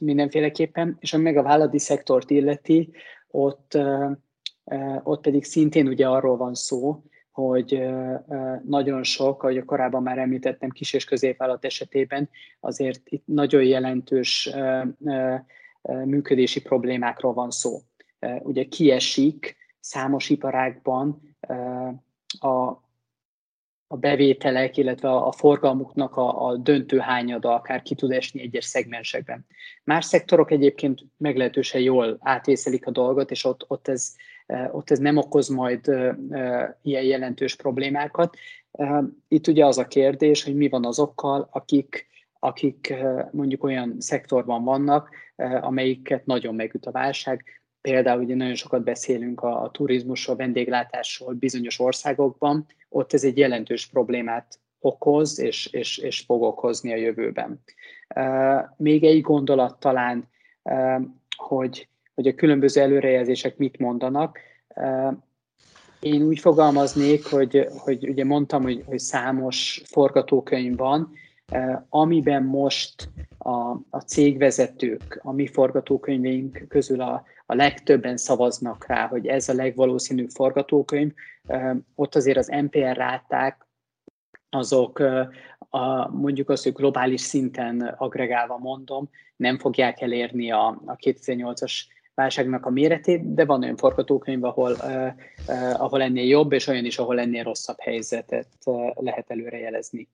mindenféleképpen, 0.01 0.97
és 0.99 1.13
ami 1.13 1.23
meg 1.23 1.37
a 1.37 1.43
vállalati 1.43 1.79
szektort 1.79 2.29
illeti, 2.29 2.91
ott, 3.27 3.77
ott 5.03 5.21
pedig 5.21 5.43
szintén 5.43 5.87
ugye 5.87 6.07
arról 6.07 6.37
van 6.37 6.53
szó, 6.53 7.03
hogy 7.31 7.83
nagyon 8.63 9.03
sok, 9.03 9.43
ahogy 9.43 9.65
korábban 9.65 10.03
már 10.03 10.17
említettem, 10.17 10.69
kis 10.69 10.93
és 10.93 11.05
középvállalat 11.05 11.65
esetében 11.65 12.29
azért 12.59 13.01
itt 13.05 13.23
nagyon 13.25 13.63
jelentős 13.63 14.49
működési 16.05 16.61
problémákról 16.61 17.33
van 17.33 17.51
szó. 17.51 17.79
Ugye 18.39 18.63
kiesik 18.63 19.55
számos 19.79 20.29
iparágban 20.29 21.35
a, 22.39 22.81
a 23.87 23.97
bevételek, 23.97 24.77
illetve 24.77 25.09
a, 25.09 25.31
forgalmuknak 25.31 26.15
a, 26.15 26.47
a 26.47 26.55
döntő 26.55 26.97
hányada 26.97 27.53
akár 27.53 27.81
ki 27.81 27.95
tud 27.95 28.11
esni 28.11 28.41
egyes 28.41 28.65
szegmensekben. 28.65 29.45
Más 29.83 30.05
szektorok 30.05 30.51
egyébként 30.51 31.01
meglehetősen 31.17 31.81
jól 31.81 32.17
átvészelik 32.19 32.87
a 32.87 32.91
dolgot, 32.91 33.31
és 33.31 33.45
ott, 33.45 33.65
ott, 33.67 33.87
ez, 33.87 34.15
ott 34.71 34.91
ez 34.91 34.99
nem 34.99 35.17
okoz 35.17 35.47
majd 35.47 35.87
ilyen 36.81 37.03
jelentős 37.03 37.55
problémákat. 37.55 38.35
Itt 39.27 39.47
ugye 39.47 39.65
az 39.65 39.77
a 39.77 39.87
kérdés, 39.87 40.43
hogy 40.43 40.55
mi 40.55 40.69
van 40.69 40.85
azokkal, 40.85 41.47
akik, 41.51 42.07
akik 42.39 42.93
mondjuk 43.31 43.63
olyan 43.63 43.95
szektorban 43.99 44.63
vannak, 44.63 45.09
amelyiket 45.61 46.25
nagyon 46.25 46.55
megüt 46.55 46.85
a 46.85 46.91
válság, 46.91 47.43
Például 47.81 48.23
ugye 48.23 48.35
nagyon 48.35 48.55
sokat 48.55 48.83
beszélünk 48.83 49.41
a, 49.41 49.61
a 49.63 49.71
turizmusról, 49.71 50.35
vendéglátásról 50.35 51.33
bizonyos 51.33 51.79
országokban, 51.79 52.65
ott 52.89 53.13
ez 53.13 53.23
egy 53.23 53.37
jelentős 53.37 53.87
problémát 53.87 54.59
okoz, 54.79 55.39
és, 55.39 55.65
és, 55.65 55.97
és 55.97 56.19
fog 56.19 56.41
okozni 56.41 56.93
a 56.93 56.95
jövőben. 56.95 57.63
Még 58.77 59.03
egy 59.03 59.21
gondolat 59.21 59.79
talán, 59.79 60.29
hogy, 61.35 61.87
hogy 62.21 62.31
a 62.31 62.35
különböző 62.35 62.81
előrejelzések 62.81 63.57
mit 63.57 63.77
mondanak. 63.77 64.39
Én 65.99 66.21
úgy 66.21 66.39
fogalmaznék, 66.39 67.25
hogy, 67.25 67.67
hogy 67.77 68.09
ugye 68.09 68.25
mondtam, 68.25 68.61
hogy, 68.61 68.83
hogy 68.85 68.99
számos 68.99 69.81
forgatókönyv 69.85 70.77
van, 70.77 71.11
amiben 71.89 72.43
most 72.43 73.09
a, 73.37 73.51
a 73.89 73.99
cégvezetők, 74.05 75.19
a 75.23 75.31
mi 75.31 75.47
forgatókönyveink 75.47 76.65
közül 76.67 77.01
a, 77.01 77.23
a 77.45 77.55
legtöbben 77.55 78.17
szavaznak 78.17 78.85
rá, 78.87 79.07
hogy 79.07 79.27
ez 79.27 79.49
a 79.49 79.53
legvalószínűbb 79.53 80.29
forgatókönyv, 80.29 81.11
ott 81.95 82.15
azért 82.15 82.37
az 82.37 82.47
NPR 82.47 82.95
ráták 82.95 83.67
azok 84.49 84.99
a, 85.69 86.09
mondjuk 86.11 86.49
azt, 86.49 86.63
hogy 86.63 86.73
globális 86.73 87.21
szinten 87.21 87.95
agregálva 87.97 88.57
mondom, 88.57 89.09
nem 89.35 89.57
fogják 89.57 90.01
elérni 90.01 90.51
a, 90.51 90.67
a 90.85 90.95
2008-as 90.95 91.71
válságnak 92.15 92.65
a 92.65 92.69
méretét, 92.69 93.33
de 93.33 93.45
van 93.45 93.63
olyan 93.63 93.77
forgatókönyv, 93.77 94.43
ahol, 94.43 94.75
ahol 95.73 96.01
ennél 96.01 96.27
jobb, 96.27 96.51
és 96.51 96.67
olyan 96.67 96.85
is, 96.85 96.97
ahol 96.97 97.19
ennél 97.19 97.43
rosszabb 97.43 97.79
helyzetet 97.79 98.47
uh, 98.65 98.91
lehet 98.95 99.31
előrejelezni. 99.31 100.07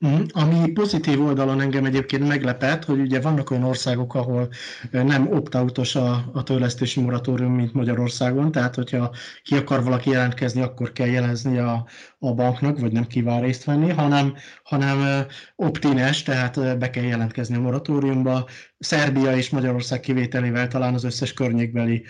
Mhm. 0.00 0.22
Ami 0.32 0.72
pozitív 0.72 1.24
oldalon 1.24 1.60
engem 1.60 1.84
egyébként 1.84 2.28
meglepett, 2.28 2.84
hogy 2.84 3.00
ugye 3.00 3.20
vannak 3.20 3.50
olyan 3.50 3.64
országok, 3.64 4.14
ahol 4.14 4.48
nem 4.90 5.32
opt-outos 5.32 5.94
a, 5.94 6.24
a 6.32 6.42
törlesztési 6.42 7.00
moratórium, 7.00 7.54
mint 7.54 7.72
Magyarországon, 7.72 8.52
tehát 8.52 8.74
hogyha 8.74 9.14
ki 9.42 9.56
akar 9.56 9.84
valaki 9.84 10.10
jelentkezni, 10.10 10.62
akkor 10.62 10.92
kell 10.92 11.06
jelezni 11.06 11.58
a, 11.58 11.86
a 12.18 12.34
banknak, 12.34 12.78
vagy 12.78 12.92
nem 12.92 13.06
kíván 13.06 13.40
részt 13.40 13.64
venni, 13.64 13.90
hanem, 13.90 14.34
hanem 14.62 15.26
optines, 15.56 16.22
tehát 16.22 16.78
be 16.78 16.90
kell 16.90 17.04
jelentkezni 17.04 17.56
a 17.56 17.60
moratóriumba. 17.60 18.46
Szerbia 18.82 19.36
és 19.36 19.50
Magyarország 19.50 20.00
kivételével 20.00 20.68
talán 20.68 20.94
az 20.94 21.04
összes 21.04 21.32
környékbeli 21.32 22.04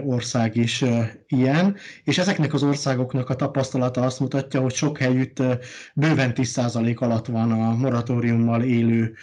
ország 0.00 0.56
is 0.56 0.84
ilyen, 1.26 1.76
és 2.04 2.18
ezeknek 2.18 2.54
az 2.54 2.62
országoknak 2.62 3.30
a 3.30 3.34
tapasztalata 3.34 4.02
azt 4.02 4.20
mutatja, 4.20 4.60
hogy 4.60 4.74
sok 4.74 4.98
helyütt 4.98 5.42
bőven 5.94 6.32
10% 6.34 6.96
alatt 6.96 7.26
van 7.26 7.52
a 7.52 7.74
moratóriummal 7.74 8.62
élő 8.62 9.14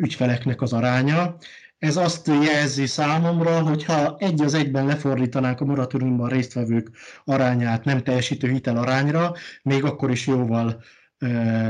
ügyfeleknek 0.00 0.62
az 0.62 0.72
aránya. 0.72 1.36
Ez 1.78 1.96
azt 1.96 2.26
jelzi 2.26 2.86
számomra, 2.86 3.60
hogy 3.60 3.84
ha 3.84 4.16
egy 4.18 4.42
az 4.42 4.54
egyben 4.54 4.86
lefordítanánk 4.86 5.60
a 5.60 5.64
moratóriumban 5.64 6.28
résztvevők 6.28 6.90
arányát 7.24 7.84
nem 7.84 8.02
teljesítő 8.02 8.50
hitel 8.50 8.76
arányra, 8.76 9.32
még 9.62 9.84
akkor 9.84 10.10
is 10.10 10.26
jóval 10.26 10.82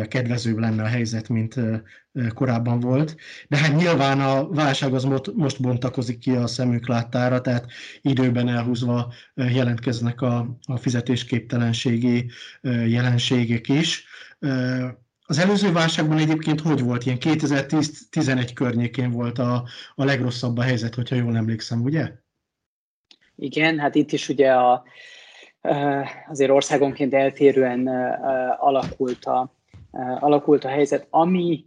kedvezőbb 0.09 0.59
lenne 0.59 0.83
a 0.83 0.87
helyzet, 0.87 1.29
mint 1.29 1.55
korábban 2.35 2.81
volt. 2.81 3.17
De 3.49 3.57
hát 3.57 3.76
nyilván 3.76 4.21
a 4.21 4.49
válság 4.49 4.95
az 4.95 5.05
most 5.35 5.62
bontakozik 5.62 6.19
ki 6.19 6.31
a 6.31 6.47
szemük 6.47 6.88
láttára, 6.88 7.41
tehát 7.41 7.67
időben 8.00 8.49
elhúzva 8.49 9.12
jelentkeznek 9.35 10.21
a, 10.21 10.59
a 10.67 10.76
fizetésképtelenségi 10.76 12.31
jelenségek 12.87 13.69
is. 13.69 14.07
Az 15.29 15.38
előző 15.38 15.73
válságban 15.73 16.19
egyébként 16.19 16.61
hogy 16.61 16.81
volt? 16.81 17.05
Ilyen 17.05 17.19
2010-11 17.21 18.50
környékén 18.55 19.11
volt 19.11 19.38
a, 19.38 19.69
a 19.95 20.05
legrosszabb 20.05 20.59
a 20.59 20.62
helyzet, 20.62 20.95
hogyha 20.95 21.17
jól 21.17 21.37
emlékszem, 21.37 21.83
ugye? 21.83 22.12
Igen, 23.37 23.79
hát 23.79 23.95
itt 23.95 24.12
is 24.12 24.29
ugye 24.29 24.53
a, 24.53 24.85
azért 26.29 26.51
országonként 26.51 27.15
eltérően 27.15 27.87
alakult 28.59 29.25
a, 29.25 29.53
alakult 30.21 30.65
a 30.65 30.69
helyzet. 30.69 31.07
Ami, 31.11 31.65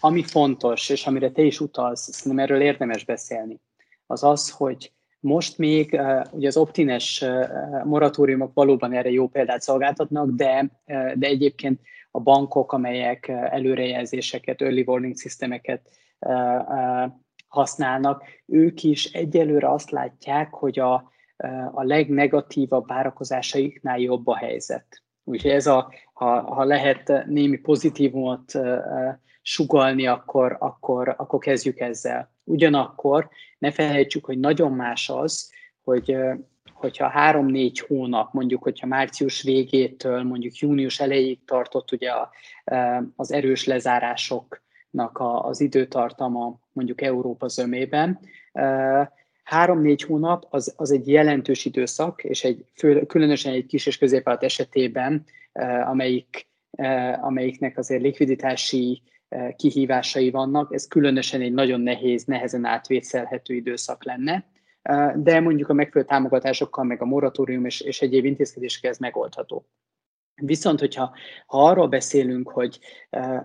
ami 0.00 0.22
fontos, 0.22 0.88
és 0.88 1.06
amire 1.06 1.30
te 1.30 1.42
is 1.42 1.60
utalsz, 1.60 2.12
szerintem 2.12 2.44
erről 2.44 2.60
érdemes 2.60 3.04
beszélni, 3.04 3.60
az 4.06 4.24
az, 4.24 4.50
hogy 4.50 4.92
most 5.20 5.58
még 5.58 6.00
ugye 6.30 6.46
az 6.46 6.56
optines 6.56 7.24
moratóriumok 7.84 8.54
valóban 8.54 8.92
erre 8.92 9.10
jó 9.10 9.28
példát 9.28 9.60
szolgáltatnak, 9.60 10.30
de, 10.30 10.70
de 11.14 11.26
egyébként 11.26 11.80
a 12.10 12.20
bankok, 12.20 12.72
amelyek 12.72 13.28
előrejelzéseket, 13.28 14.62
early 14.62 14.82
warning 14.86 15.18
systemeket 15.18 15.90
használnak, 17.48 18.24
ők 18.46 18.82
is 18.82 19.04
egyelőre 19.04 19.70
azt 19.70 19.90
látják, 19.90 20.54
hogy 20.54 20.78
a, 20.78 21.10
a 21.72 21.82
legnegatívabb 21.82 22.86
várakozásaiknál 22.86 23.98
jobb 23.98 24.26
a 24.26 24.36
helyzet. 24.36 25.02
Úgyhogy 25.24 25.50
ez 25.50 25.66
a, 25.66 25.92
ha, 26.12 26.40
ha 26.40 26.64
lehet 26.64 27.24
némi 27.26 27.56
pozitívumot 27.56 28.52
sugalni, 29.42 30.06
akkor, 30.06 30.56
akkor, 30.60 31.14
akkor 31.18 31.38
kezdjük 31.38 31.80
ezzel. 31.80 32.30
Ugyanakkor 32.44 33.28
ne 33.58 33.70
felejtsük, 33.70 34.24
hogy 34.24 34.38
nagyon 34.38 34.72
más 34.72 35.08
az, 35.08 35.52
hogy 35.82 36.16
hogyha 36.72 37.08
három-négy 37.08 37.78
hónap, 37.78 38.32
mondjuk, 38.32 38.62
hogyha 38.62 38.86
március 38.86 39.42
végétől 39.42 40.22
mondjuk 40.22 40.56
június 40.56 41.00
elejéig 41.00 41.44
tartott 41.44 41.92
ugye 41.92 42.10
a, 42.10 42.30
az 43.16 43.32
erős 43.32 43.64
lezárásoknak 43.64 45.18
az 45.42 45.60
időtartama 45.60 46.58
mondjuk 46.72 47.00
Európa 47.00 47.48
zömében, 47.48 48.20
három-négy 49.42 50.02
hónap 50.02 50.46
az, 50.50 50.74
az 50.76 50.90
egy 50.90 51.08
jelentős 51.08 51.64
időszak, 51.64 52.24
és 52.24 52.44
egy 52.44 52.64
fő, 52.74 53.06
különösen 53.06 53.52
egy 53.52 53.66
kis 53.66 53.86
és 53.86 53.98
középvállalat 53.98 54.44
esetében, 54.44 55.24
amelyik, 55.84 56.46
amelyiknek 57.20 57.78
azért 57.78 58.02
likviditási 58.02 59.02
kihívásai 59.56 60.30
vannak, 60.30 60.74
ez 60.74 60.86
különösen 60.86 61.40
egy 61.40 61.52
nagyon 61.52 61.80
nehéz, 61.80 62.24
nehezen 62.24 62.64
átvészelhető 62.64 63.54
időszak 63.54 64.04
lenne 64.04 64.50
de 65.14 65.40
mondjuk 65.40 65.68
a 65.68 65.72
megfelelő 65.72 66.10
támogatásokkal, 66.10 66.84
meg 66.84 67.02
a 67.02 67.04
moratórium 67.04 67.64
és, 67.64 67.80
és 67.80 68.02
egyéb 68.02 68.24
intézkedésekkel 68.24 68.90
ez 68.90 68.98
megoldható. 68.98 69.66
Viszont, 70.34 70.80
hogyha 70.80 71.14
ha 71.46 71.68
arról 71.68 71.88
beszélünk, 71.88 72.50
hogy 72.50 72.78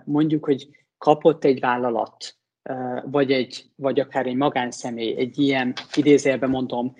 mondjuk, 0.04 0.44
hogy 0.44 0.68
kapott 0.98 1.44
egy 1.44 1.60
vállalat, 1.60 2.37
vagy, 3.04 3.32
egy, 3.32 3.64
vagy 3.76 4.00
akár 4.00 4.26
egy 4.26 4.36
magánszemély 4.36 5.16
egy 5.16 5.38
ilyen, 5.38 5.72
idézőjelben 5.94 6.50
mondom, 6.50 6.94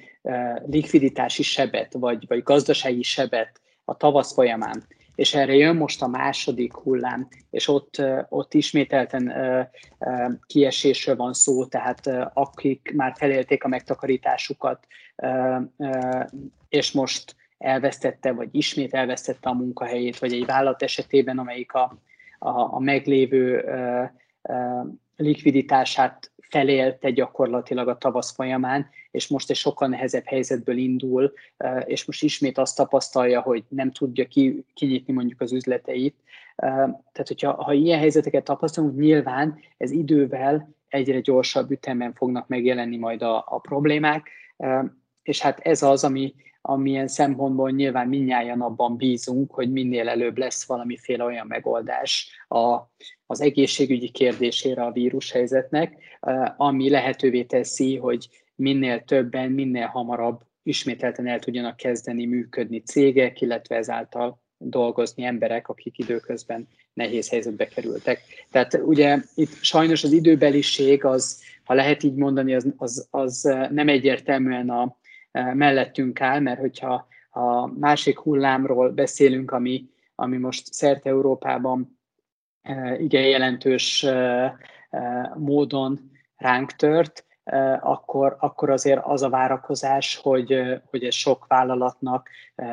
likviditási 0.66 1.42
sebet, 1.42 1.92
vagy, 1.92 2.24
vagy 2.28 2.42
gazdasági 2.42 3.02
sebet 3.02 3.60
a 3.84 3.96
tavasz 3.96 4.32
folyamán, 4.32 4.82
és 5.14 5.34
erre 5.34 5.54
jön 5.54 5.76
most 5.76 6.02
a 6.02 6.06
második 6.06 6.74
hullám, 6.74 7.28
és 7.50 7.68
ott, 7.68 8.02
ott 8.28 8.54
ismételten 8.54 9.34
kiesésről 10.46 11.16
van 11.16 11.32
szó, 11.32 11.66
tehát 11.66 12.06
akik 12.32 12.92
már 12.94 13.14
felélték 13.16 13.64
a 13.64 13.68
megtakarításukat, 13.68 14.86
és 16.68 16.92
most 16.92 17.36
elvesztette, 17.58 18.32
vagy 18.32 18.48
ismét 18.52 18.94
elvesztette 18.94 19.48
a 19.48 19.54
munkahelyét, 19.54 20.18
vagy 20.18 20.32
egy 20.32 20.46
vállalat 20.46 20.82
esetében, 20.82 21.38
amelyik 21.38 21.72
a, 21.72 21.98
a, 22.38 22.48
a 22.48 22.78
meglévő 22.78 23.64
likviditását 25.16 26.32
felélte 26.48 27.10
gyakorlatilag 27.10 27.88
a 27.88 27.98
tavasz 27.98 28.34
folyamán, 28.34 28.88
és 29.10 29.28
most 29.28 29.50
egy 29.50 29.56
sokkal 29.56 29.88
nehezebb 29.88 30.24
helyzetből 30.26 30.76
indul, 30.76 31.32
és 31.84 32.04
most 32.04 32.22
ismét 32.22 32.58
azt 32.58 32.76
tapasztalja, 32.76 33.40
hogy 33.40 33.64
nem 33.68 33.92
tudja 33.92 34.24
ki, 34.24 34.64
kinyitni 34.74 35.12
mondjuk 35.12 35.40
az 35.40 35.52
üzleteit. 35.52 36.16
Tehát, 36.56 37.28
hogyha 37.28 37.62
ha 37.62 37.72
ilyen 37.72 37.98
helyzeteket 37.98 38.44
tapasztalunk, 38.44 38.98
nyilván 38.98 39.58
ez 39.76 39.90
idővel 39.90 40.74
egyre 40.88 41.20
gyorsabb 41.20 41.70
ütemben 41.70 42.12
fognak 42.12 42.48
megjelenni 42.48 42.96
majd 42.96 43.22
a, 43.22 43.44
a 43.48 43.58
problémák, 43.58 44.28
és 45.28 45.40
hát 45.40 45.58
ez 45.58 45.82
az, 45.82 46.04
ami, 46.04 46.34
amilyen 46.60 47.08
szempontból 47.08 47.70
nyilván 47.70 48.08
minnyáján 48.08 48.60
abban 48.60 48.96
bízunk, 48.96 49.50
hogy 49.50 49.72
minél 49.72 50.08
előbb 50.08 50.38
lesz 50.38 50.66
valamiféle 50.66 51.24
olyan 51.24 51.46
megoldás 51.46 52.30
a, 52.48 52.78
az 53.26 53.40
egészségügyi 53.40 54.08
kérdésére 54.08 54.82
a 54.82 54.92
vírushelyzetnek, 54.92 55.96
ami 56.56 56.90
lehetővé 56.90 57.42
teszi, 57.42 57.96
hogy 57.96 58.28
minél 58.54 59.00
többen, 59.04 59.50
minél 59.50 59.86
hamarabb 59.86 60.40
ismételten 60.62 61.26
el 61.26 61.38
tudjanak 61.38 61.76
kezdeni 61.76 62.26
működni 62.26 62.82
cégek, 62.82 63.40
illetve 63.40 63.76
ezáltal 63.76 64.40
dolgozni 64.58 65.24
emberek, 65.24 65.68
akik 65.68 65.98
időközben 65.98 66.68
nehéz 66.92 67.28
helyzetbe 67.28 67.66
kerültek. 67.66 68.20
Tehát 68.50 68.74
ugye 68.74 69.18
itt 69.34 69.52
sajnos 69.60 70.04
az 70.04 70.12
időbeliség 70.12 71.04
az, 71.04 71.42
ha 71.64 71.74
lehet 71.74 72.02
így 72.02 72.14
mondani, 72.14 72.54
az, 72.54 72.66
az, 72.76 73.06
az 73.10 73.42
nem 73.70 73.88
egyértelműen 73.88 74.70
a, 74.70 74.96
mellettünk 75.32 76.20
áll, 76.20 76.40
mert 76.40 76.60
hogyha 76.60 77.06
a 77.30 77.66
másik 77.66 78.18
hullámról 78.18 78.90
beszélünk, 78.90 79.50
ami, 79.50 79.88
ami 80.14 80.36
most 80.36 80.72
szerte 80.72 81.08
Európában 81.08 81.98
igen 82.98 83.26
jelentős 83.26 84.06
módon 85.34 86.10
ránk 86.36 86.72
tört, 86.72 87.26
akkor, 87.80 88.36
akkor 88.40 88.70
azért 88.70 89.04
az 89.04 89.22
a 89.22 89.28
várakozás, 89.28 90.16
hogy, 90.16 90.80
hogy 90.90 91.04
ez 91.04 91.14
sok 91.14 91.46
vállalatnak, 91.46 92.28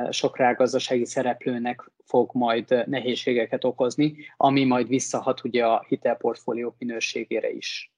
sok 0.10 0.38
rágazdasági 0.38 1.06
szereplőnek 1.06 1.92
fog 2.06 2.30
majd 2.34 2.84
nehézségeket 2.88 3.64
okozni, 3.64 4.16
ami 4.38 4.64
majd 4.64 4.88
visszahat 4.88 5.44
ugye 5.44 5.66
a 5.66 5.86
hitelportfóliók 5.88 6.76
minőségére 6.78 7.52
is. 7.52 7.92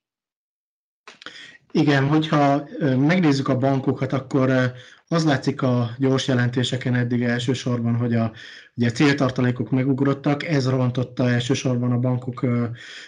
Igen, 1.77 2.07
hogyha 2.07 2.67
megnézzük 2.97 3.47
a 3.47 3.57
bankokat, 3.57 4.13
akkor 4.13 4.73
az 5.07 5.25
látszik 5.25 5.61
a 5.61 5.89
gyors 5.97 6.27
jelentéseken 6.27 6.95
eddig 6.95 7.21
elsősorban, 7.21 7.95
hogy 7.95 8.15
a, 8.15 8.31
ugye 8.75 8.87
a 8.87 8.91
céltartalékok 8.91 9.69
megugrottak, 9.69 10.43
ez 10.43 10.69
rontotta 10.69 11.29
elsősorban 11.29 11.91
a 11.91 11.97
bankok 11.97 12.41
ö, 12.41 12.65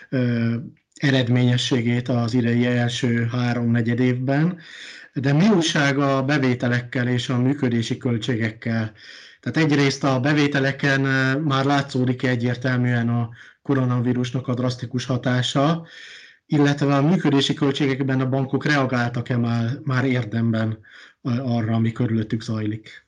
ö, 0.10 0.53
eredményességét 0.93 2.08
az 2.08 2.34
idei 2.34 2.65
első 2.65 3.27
három-negyed 3.32 3.99
évben. 3.99 4.58
De 5.13 5.34
mi 5.34 5.45
a 5.97 6.23
bevételekkel 6.23 7.08
és 7.08 7.29
a 7.29 7.41
működési 7.41 7.97
költségekkel? 7.97 8.91
Tehát 9.39 9.71
egyrészt 9.71 10.03
a 10.03 10.19
bevételeken 10.19 11.01
már 11.41 11.65
látszódik 11.65 12.23
egyértelműen 12.23 13.10
a 13.10 13.29
koronavírusnak 13.62 14.47
a 14.47 14.53
drasztikus 14.53 15.05
hatása, 15.05 15.88
illetve 16.51 16.95
a 16.95 17.01
működési 17.01 17.53
költségekben 17.53 18.19
a 18.19 18.29
bankok 18.29 18.65
reagáltak-e 18.65 19.38
már, 19.38 19.69
már 19.83 20.05
érdemben 20.05 20.79
arra, 21.21 21.73
ami 21.73 21.91
körülöttük 21.91 22.41
zajlik? 22.41 23.07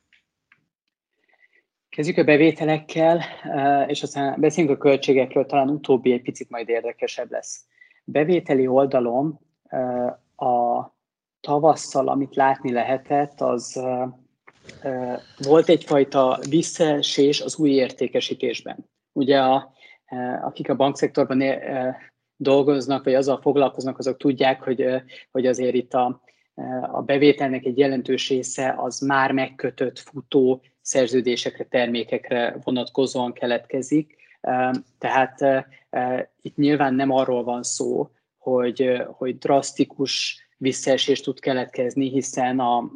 Kezdjük 1.88 2.16
a 2.16 2.24
bevételekkel, 2.24 3.20
eh, 3.42 3.88
és 3.88 4.02
aztán 4.02 4.40
beszéljünk 4.40 4.76
a 4.76 4.80
költségekről, 4.80 5.46
talán 5.46 5.68
utóbbi 5.68 6.12
egy 6.12 6.22
picit 6.22 6.50
majd 6.50 6.68
érdekesebb 6.68 7.30
lesz. 7.30 7.64
Bevételi 8.04 8.66
oldalon 8.66 9.40
eh, 9.62 10.06
a 10.48 10.94
tavasszal, 11.40 12.08
amit 12.08 12.36
látni 12.36 12.72
lehetett, 12.72 13.40
az 13.40 13.76
eh, 14.82 15.18
volt 15.38 15.68
egyfajta 15.68 16.38
visszaesés 16.48 17.40
az 17.40 17.56
új 17.56 17.70
értékesítésben. 17.70 18.90
Ugye 19.12 19.40
a, 19.40 19.72
akik 20.42 20.70
a 20.70 20.76
bankszektorban 20.76 21.40
dolgoznak, 22.36 23.04
vagy 23.04 23.14
azzal 23.14 23.40
foglalkoznak, 23.40 23.98
azok 23.98 24.16
tudják, 24.16 24.62
hogy, 24.62 24.86
hogy 25.30 25.46
azért 25.46 25.74
itt 25.74 25.94
a, 25.94 26.22
a 26.92 27.02
bevételnek 27.02 27.64
egy 27.64 27.78
jelentős 27.78 28.28
része 28.28 28.74
az 28.76 29.00
már 29.00 29.32
megkötött 29.32 29.98
futó 29.98 30.62
szerződésekre, 30.80 31.64
termékekre 31.64 32.56
vonatkozóan 32.64 33.32
keletkezik. 33.32 34.16
Tehát 34.98 35.66
itt 36.42 36.56
nyilván 36.56 36.94
nem 36.94 37.10
arról 37.10 37.44
van 37.44 37.62
szó, 37.62 38.10
hogy, 38.38 39.02
hogy 39.06 39.38
drasztikus 39.38 40.46
visszaesés 40.56 41.20
tud 41.20 41.40
keletkezni, 41.40 42.08
hiszen 42.10 42.60
a, 42.60 42.90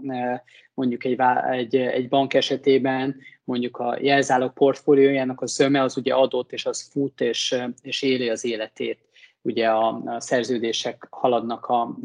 mondjuk 0.74 1.04
egy, 1.04 1.20
egy, 1.50 1.76
egy 1.76 2.08
bank 2.08 2.34
esetében 2.34 3.16
mondjuk 3.44 3.76
a 3.76 3.96
jelzálog 4.00 4.52
portfóliójának 4.52 5.40
a 5.40 5.46
zöme 5.46 5.82
az 5.82 5.96
ugye 5.96 6.14
adott, 6.14 6.52
és 6.52 6.66
az 6.66 6.88
fut, 6.90 7.20
és, 7.20 7.56
és 7.82 8.02
éli 8.02 8.28
az 8.28 8.44
életét. 8.44 8.98
Ugye 9.46 9.68
a, 9.68 10.02
a 10.04 10.20
szerződések 10.20 11.06
haladnak 11.10 11.66
a, 11.66 11.96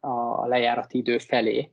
a 0.00 0.46
lejárati 0.46 0.98
idő 0.98 1.18
felé. 1.18 1.70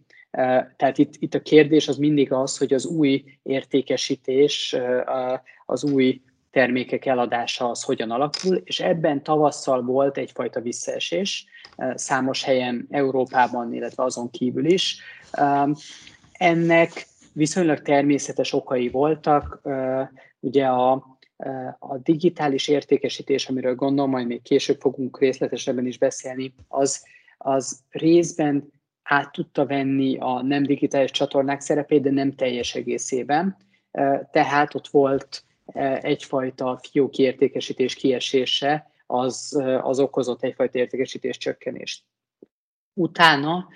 Tehát 0.77 0.97
itt, 0.97 1.13
itt 1.19 1.33
a 1.33 1.41
kérdés 1.41 1.87
az 1.87 1.97
mindig 1.97 2.31
az, 2.31 2.57
hogy 2.57 2.73
az 2.73 2.85
új 2.85 3.23
értékesítés, 3.43 4.75
az 5.65 5.83
új 5.83 6.21
termékek 6.51 7.05
eladása 7.05 7.69
az 7.69 7.83
hogyan 7.83 8.11
alakul, 8.11 8.55
és 8.63 8.79
ebben 8.79 9.23
tavasszal 9.23 9.81
volt 9.81 10.17
egyfajta 10.17 10.61
visszaesés, 10.61 11.45
számos 11.95 12.43
helyen 12.43 12.87
Európában, 12.89 13.73
illetve 13.73 14.03
azon 14.03 14.29
kívül 14.29 14.65
is. 14.65 15.01
Ennek 16.31 17.07
viszonylag 17.33 17.81
természetes 17.81 18.53
okai 18.53 18.89
voltak, 18.89 19.61
ugye 20.39 20.65
a, 20.65 21.10
a 21.79 21.97
digitális 21.97 22.67
értékesítés, 22.67 23.49
amiről 23.49 23.75
gondolom, 23.75 24.11
majd 24.11 24.27
még 24.27 24.41
később 24.41 24.79
fogunk 24.79 25.19
részletesebben 25.19 25.85
is 25.85 25.97
beszélni, 25.97 26.53
az, 26.67 27.05
az 27.37 27.79
részben 27.89 28.71
át 29.03 29.31
tudta 29.31 29.65
venni 29.65 30.17
a 30.19 30.41
nem 30.41 30.63
digitális 30.63 31.11
csatornák 31.11 31.61
szerepét, 31.61 32.01
de 32.01 32.11
nem 32.11 32.35
teljes 32.35 32.75
egészében. 32.75 33.57
Tehát 34.31 34.75
ott 34.75 34.87
volt 34.87 35.43
egyfajta 36.01 36.79
fiók 36.81 37.17
értékesítés 37.17 37.95
kiesése, 37.95 38.91
az, 39.05 39.61
az 39.81 39.99
okozott 39.99 40.43
egyfajta 40.43 40.77
értékesítés 40.77 41.37
csökkenést. 41.37 42.03
Utána 42.93 43.67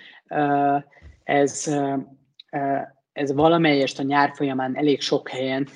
ez, 1.24 1.74
ez 3.12 3.32
valamelyest 3.32 3.98
a 3.98 4.02
nyár 4.02 4.32
folyamán 4.34 4.76
elég 4.76 5.00
sok 5.00 5.28
helyen 5.28 5.68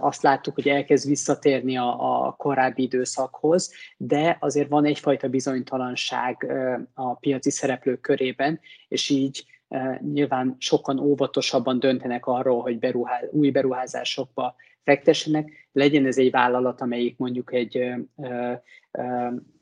azt 0.00 0.22
láttuk, 0.22 0.54
hogy 0.54 0.68
elkezd 0.68 1.08
visszatérni 1.08 1.76
a, 1.76 2.24
a 2.26 2.32
korábbi 2.32 2.82
időszakhoz, 2.82 3.72
de 3.96 4.36
azért 4.40 4.68
van 4.68 4.84
egyfajta 4.84 5.28
bizonytalanság 5.28 6.52
a 6.94 7.14
piaci 7.14 7.50
szereplők 7.50 8.00
körében, 8.00 8.60
és 8.88 9.10
így 9.10 9.44
nyilván 10.12 10.56
sokan 10.58 10.98
óvatosabban 10.98 11.78
döntenek 11.78 12.26
arról, 12.26 12.62
hogy 12.62 12.78
beruház, 12.78 13.28
új 13.30 13.50
beruházásokba 13.50 14.54
fektessenek, 14.84 15.68
legyen 15.72 16.06
ez 16.06 16.18
egy 16.18 16.30
vállalat, 16.30 16.80
amelyik 16.80 17.16
mondjuk 17.18 17.54
egy 17.54 17.94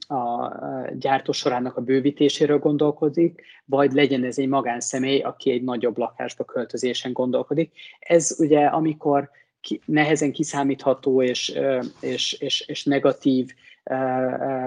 a 0.09 0.53
gyártósorának 0.99 1.77
a 1.77 1.81
bővítéséről 1.81 2.59
gondolkodik, 2.59 3.43
vagy 3.65 3.93
legyen 3.93 4.25
ez 4.25 4.39
egy 4.39 4.49
magánszemély, 4.49 5.21
aki 5.21 5.51
egy 5.51 5.63
nagyobb 5.63 5.99
lakásba 5.99 6.45
költözésen 6.45 7.13
gondolkodik. 7.13 7.73
Ez 7.99 8.37
ugye, 8.39 8.65
amikor 8.67 9.31
ki, 9.65 9.81
nehezen 9.85 10.33
kiszámítható 10.33 11.23
és, 11.23 11.59
és, 12.01 12.33
és, 12.33 12.61
és 12.61 12.85
negatív 12.85 13.55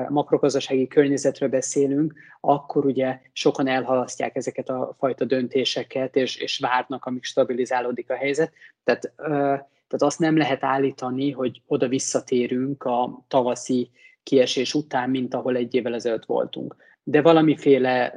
makrogazdasági 0.10 0.88
környezetről 0.88 1.50
beszélünk, 1.50 2.14
akkor 2.42 2.86
ugye 2.86 3.20
sokan 3.32 3.68
elhalasztják 3.68 4.36
ezeket 4.36 4.70
a 4.70 4.96
fajta 4.98 5.26
döntéseket, 5.26 6.16
és, 6.16 6.36
és 6.36 6.60
várnak, 6.60 7.06
amíg 7.06 7.24
stabilizálódik 7.24 8.10
a 8.10 8.16
helyzet. 8.16 8.52
Tehát, 8.84 9.14
tehát 9.18 10.04
azt 10.06 10.20
nem 10.20 10.38
lehet 10.38 10.64
állítani, 10.64 11.32
hogy 11.32 11.62
oda 11.68 11.88
visszatérünk 11.88 12.84
a 12.84 13.24
tavaszi 13.28 13.90
kiesés 14.24 14.74
után, 14.74 15.10
mint 15.10 15.34
ahol 15.34 15.56
egy 15.56 15.76
évvel 15.76 15.94
ezelőtt 15.94 16.26
voltunk. 16.26 16.76
De 17.04 17.22
valamiféle 17.22 18.14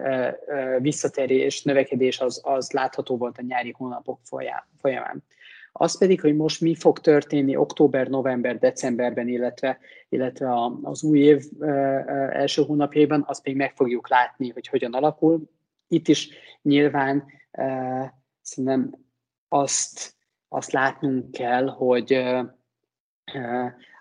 visszatérés, 0.81 1.63
növekedés 1.63 2.21
az, 2.21 2.41
az 2.45 2.71
látható 2.71 3.17
volt 3.17 3.39
a 3.39 3.43
nyári 3.43 3.75
hónapok 3.77 4.19
folyamán. 4.81 5.25
Az 5.73 5.99
pedig, 5.99 6.21
hogy 6.21 6.37
most 6.37 6.61
mi 6.61 6.75
fog 6.75 6.99
történni 6.99 7.57
október, 7.57 8.09
november, 8.09 8.59
decemberben, 8.59 9.29
illetve, 9.29 9.79
illetve 10.09 10.49
az 10.83 11.03
új 11.03 11.19
év 11.19 11.45
első 12.31 12.63
hónapjaiban, 12.63 13.25
azt 13.27 13.45
még 13.45 13.57
meg 13.57 13.73
fogjuk 13.75 14.09
látni, 14.09 14.49
hogy 14.49 14.67
hogyan 14.67 14.93
alakul. 14.93 15.51
Itt 15.89 16.09
is 16.09 16.29
nyilván 16.63 17.25
szerintem 18.41 18.95
azt, 19.49 20.15
azt 20.49 20.73
látnunk 20.73 21.31
kell, 21.31 21.67
hogy 21.67 22.23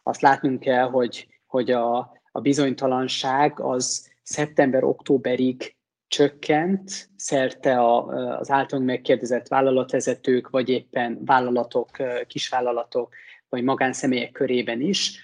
azt 0.03 0.21
látnunk 0.21 0.59
kell, 0.59 0.89
hogy, 0.89 1.27
hogy 1.45 1.71
a, 1.71 1.97
a 2.31 2.41
bizonytalanság 2.41 3.59
az 3.59 4.11
szeptember-októberig 4.23 5.75
csökkent 6.09 7.09
szerte 7.15 7.79
a, 7.79 8.05
az 8.37 8.49
általunk 8.49 8.87
megkérdezett 8.87 9.47
vállalatvezetők, 9.47 10.49
vagy 10.49 10.69
éppen 10.69 11.19
vállalatok, 11.25 11.89
kisvállalatok, 12.27 13.13
vagy 13.49 13.63
magánszemélyek 13.63 14.31
körében 14.31 14.81
is. 14.81 15.19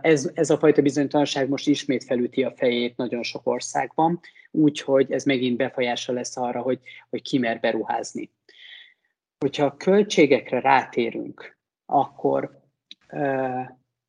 Ez, 0.00 0.30
ez 0.34 0.50
a 0.50 0.58
fajta 0.58 0.82
bizonytalanság 0.82 1.48
most 1.48 1.68
ismét 1.68 2.04
felüti 2.04 2.42
a 2.42 2.54
fejét 2.56 2.96
nagyon 2.96 3.22
sok 3.22 3.46
országban, 3.46 4.20
úgyhogy 4.50 5.12
ez 5.12 5.24
megint 5.24 5.56
befolyása 5.56 6.12
lesz 6.12 6.36
arra, 6.36 6.60
hogy, 6.60 6.80
hogy 7.10 7.22
ki 7.22 7.38
mer 7.38 7.60
beruházni. 7.60 8.30
Hogyha 9.38 9.64
a 9.64 9.76
költségekre 9.76 10.60
rátérünk, 10.60 11.58
akkor 11.86 12.60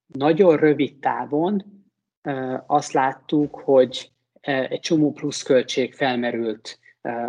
nagyon 0.05 0.57
rövid 0.57 0.99
távon 0.99 1.85
azt 2.67 2.91
láttuk, 2.91 3.55
hogy 3.55 4.11
egy 4.41 4.79
csomó 4.79 5.11
pluszköltség 5.11 5.93
felmerült 5.93 6.79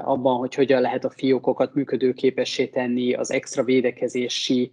abban, 0.04 0.36
hogy 0.36 0.54
hogyan 0.54 0.80
lehet 0.80 1.04
a 1.04 1.10
fiókokat 1.10 1.74
működőképessé 1.74 2.66
tenni, 2.66 3.14
az 3.14 3.30
extra 3.30 3.64
védekezési 3.64 4.72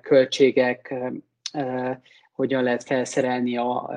költségek, 0.00 0.94
hogyan 2.32 2.62
lehet 2.62 2.84
felszerelni 2.84 3.56
a, 3.56 3.90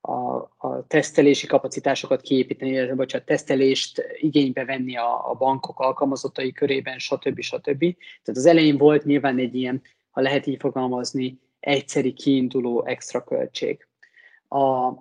a, 0.00 0.36
a 0.56 0.86
tesztelési 0.86 1.46
kapacitásokat 1.46 2.20
kiépíteni, 2.20 2.94
vagy 2.94 3.14
a 3.14 3.24
tesztelést 3.24 4.02
igénybe 4.20 4.64
venni 4.64 4.96
a, 4.96 5.30
a 5.30 5.34
bankok 5.34 5.80
alkalmazottai 5.80 6.52
körében, 6.52 6.98
stb. 6.98 7.40
stb. 7.40 7.78
Tehát 7.78 8.36
az 8.36 8.46
elején 8.46 8.76
volt 8.76 9.04
nyilván 9.04 9.38
egy 9.38 9.54
ilyen, 9.54 9.82
ha 10.10 10.20
lehet 10.20 10.46
így 10.46 10.60
fogalmazni, 10.60 11.38
egyszeri 11.60 12.12
kiinduló 12.12 12.84
extra 12.86 13.24
költség. 13.24 13.86
A, 14.48 14.92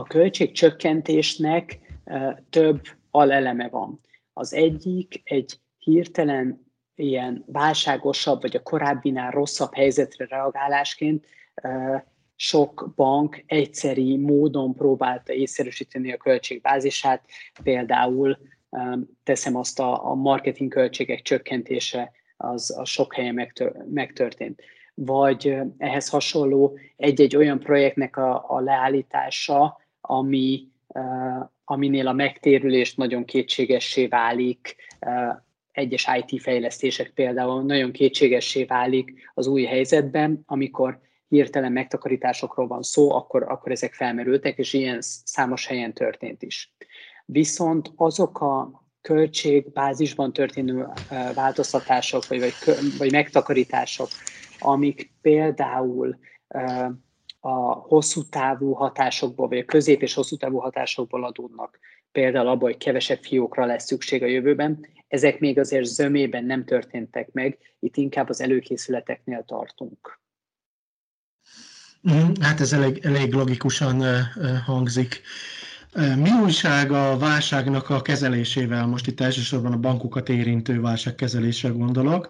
a 0.00 0.02
költségcsökkentésnek 0.02 1.78
több 2.50 2.80
aleleme 3.10 3.68
van. 3.68 4.00
Az 4.32 4.54
egyik 4.54 5.20
egy 5.24 5.60
hirtelen 5.78 6.64
ilyen 6.94 7.44
válságosabb, 7.46 8.40
vagy 8.40 8.56
a 8.56 8.62
korábbinál 8.62 9.30
rosszabb 9.30 9.74
helyzetre 9.74 10.26
reagálásként 10.26 11.26
sok 12.36 12.92
bank 12.96 13.44
egyszeri 13.46 14.16
módon 14.16 14.74
próbálta 14.74 15.32
észszerűsíteni 15.32 16.12
a 16.12 16.16
költségbázisát, 16.16 17.24
például 17.62 18.38
teszem 19.22 19.56
azt 19.56 19.80
a, 19.80 20.10
a 20.10 20.14
marketing 20.14 20.72
költségek 20.72 21.22
csökkentése 21.22 22.12
az 22.36 22.78
a 22.78 22.84
sok 22.84 23.14
helyen 23.14 23.52
megtörtént 23.88 24.62
vagy 24.98 25.56
ehhez 25.78 26.08
hasonló 26.08 26.78
egy-egy 26.96 27.36
olyan 27.36 27.58
projektnek 27.58 28.16
a, 28.16 28.44
a 28.48 28.60
leállítása, 28.60 29.80
ami, 30.06 30.68
aminél 31.64 32.06
a 32.06 32.12
megtérülés 32.12 32.94
nagyon 32.94 33.24
kétségessé 33.24 34.06
válik, 34.06 34.76
egyes 35.72 36.08
IT 36.24 36.42
fejlesztések 36.42 37.10
például 37.10 37.62
nagyon 37.62 37.92
kétségessé 37.92 38.64
válik 38.64 39.30
az 39.34 39.46
új 39.46 39.64
helyzetben, 39.64 40.42
amikor 40.46 41.00
hirtelen 41.28 41.72
megtakarításokról 41.72 42.66
van 42.66 42.82
szó, 42.82 43.10
akkor, 43.10 43.42
akkor 43.42 43.72
ezek 43.72 43.94
felmerültek, 43.94 44.58
és 44.58 44.72
ilyen 44.72 44.98
számos 45.24 45.66
helyen 45.66 45.92
történt 45.92 46.42
is. 46.42 46.74
Viszont 47.24 47.92
azok 47.96 48.40
a 48.40 48.84
költségbázisban 49.00 50.32
történő 50.32 50.86
változtatások, 51.34 52.26
vagy, 52.28 52.40
vagy, 52.40 52.52
vagy 52.98 53.12
megtakarítások, 53.12 54.08
amik 54.58 55.12
például 55.20 56.18
a 57.46 57.72
hosszú 57.72 58.22
távú 58.28 58.72
hatásokból, 58.72 59.48
vagy 59.48 59.58
a 59.58 59.64
közép 59.64 60.02
és 60.02 60.14
hosszú 60.14 60.36
távú 60.36 60.58
hatásokból 60.58 61.24
adódnak, 61.24 61.78
például 62.12 62.46
abban, 62.48 62.70
hogy 62.70 62.76
kevesebb 62.76 63.22
fiókra 63.22 63.66
lesz 63.66 63.84
szükség 63.84 64.22
a 64.22 64.26
jövőben, 64.26 64.86
ezek 65.08 65.40
még 65.40 65.58
azért 65.58 65.84
zömében 65.84 66.44
nem 66.44 66.64
történtek 66.64 67.32
meg, 67.32 67.58
itt 67.78 67.96
inkább 67.96 68.28
az 68.28 68.40
előkészületeknél 68.40 69.44
tartunk. 69.46 70.20
Mm, 72.10 72.32
hát 72.40 72.60
ez 72.60 72.72
elég, 72.72 73.04
elég 73.04 73.32
logikusan 73.32 74.02
hangzik. 74.64 75.22
Mi 75.96 76.30
újság 76.42 76.92
a 76.92 77.16
válságnak 77.18 77.90
a 77.90 78.02
kezelésével? 78.02 78.86
Most 78.86 79.06
itt 79.06 79.20
elsősorban 79.20 79.72
a 79.72 79.76
bankokat 79.76 80.28
érintő 80.28 80.80
válságkezelésre 80.80 81.68
gondolok. 81.68 82.28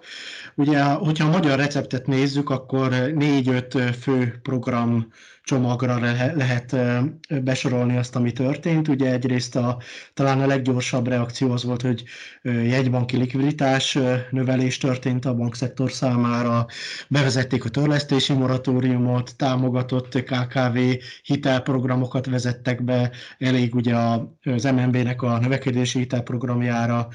Ugye, 0.55 0.83
hogyha 0.83 1.29
a 1.29 1.31
magyar 1.31 1.59
receptet 1.59 2.07
nézzük, 2.07 2.51
akkor 2.51 2.91
négy-öt 3.15 3.79
fő 4.01 4.39
program 4.43 5.13
csomagra 5.47 5.99
lehet 6.35 6.77
besorolni 7.43 7.97
azt, 7.97 8.17
ami 8.17 8.33
történt. 8.33 8.89
Ugye 8.89 9.13
egyrészt 9.13 9.57
a, 9.57 9.79
talán 10.15 10.41
a 10.41 10.47
leggyorsabb 10.47 11.09
reakció 11.09 11.53
az 11.53 11.65
volt, 11.65 11.83
hogy 11.83 12.05
jegybanki 12.43 13.17
likviditás 13.17 13.99
növelés 14.31 14.79
történt 14.79 15.25
a 15.25 15.35
bankszektor 15.35 15.91
számára, 15.93 16.67
bevezették 17.09 17.65
a 17.65 17.69
törlesztési 17.69 18.33
moratóriumot, 18.33 19.37
támogatott 19.37 20.23
KKV 20.23 20.79
hitelprogramokat 21.23 22.27
vezettek 22.27 22.85
be, 22.85 23.11
elég 23.39 23.75
ugye 23.75 23.95
az 24.43 24.65
MNB-nek 24.65 25.23
a 25.23 25.39
növekedési 25.39 25.99
hitelprogramjára, 25.99 27.09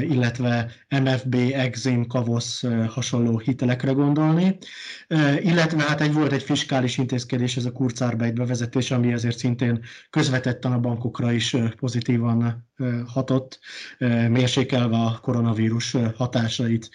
illetve 0.00 0.70
MFB, 0.88 1.34
Exim, 1.52 2.06
Kavosz 2.06 2.64
hasonló 2.88 3.38
hitelekre 3.38 3.92
gondolni. 3.92 4.56
Illetve 5.40 5.82
hát 5.82 6.00
egy 6.00 6.12
volt 6.12 6.32
egy 6.32 6.42
fiskális 6.42 6.98
intézkedés, 6.98 7.60
ez 7.62 7.68
a 7.68 7.72
Kurzarbeit 7.72 8.34
bevezetés, 8.34 8.90
ami 8.90 9.12
azért 9.12 9.38
szintén 9.38 9.84
közvetetten 10.10 10.72
a 10.72 10.80
bankokra 10.80 11.32
is 11.32 11.56
pozitívan 11.76 12.68
hatott, 13.06 13.58
mérsékelve 14.28 14.96
a 14.96 15.18
koronavírus 15.22 15.96
hatásait. 16.16 16.90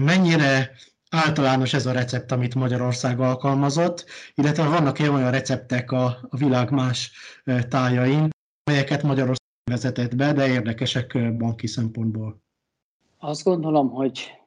Mennyire 0.00 0.70
általános 1.10 1.74
ez 1.74 1.86
a 1.86 1.92
recept, 1.92 2.32
amit 2.32 2.54
Magyarország 2.54 3.20
alkalmazott, 3.20 4.06
illetve 4.34 4.68
vannak 4.68 4.98
-e 4.98 5.10
olyan 5.10 5.30
receptek 5.30 5.92
a, 5.92 6.18
világ 6.30 6.70
más 6.70 7.12
tájain, 7.68 8.28
melyeket 8.70 9.02
Magyarország 9.02 9.38
vezetett 9.70 10.16
be, 10.16 10.32
de 10.32 10.48
érdekesek 10.48 11.36
banki 11.36 11.66
szempontból. 11.66 12.42
Azt 13.18 13.44
gondolom, 13.44 13.90
hogy 13.90 14.40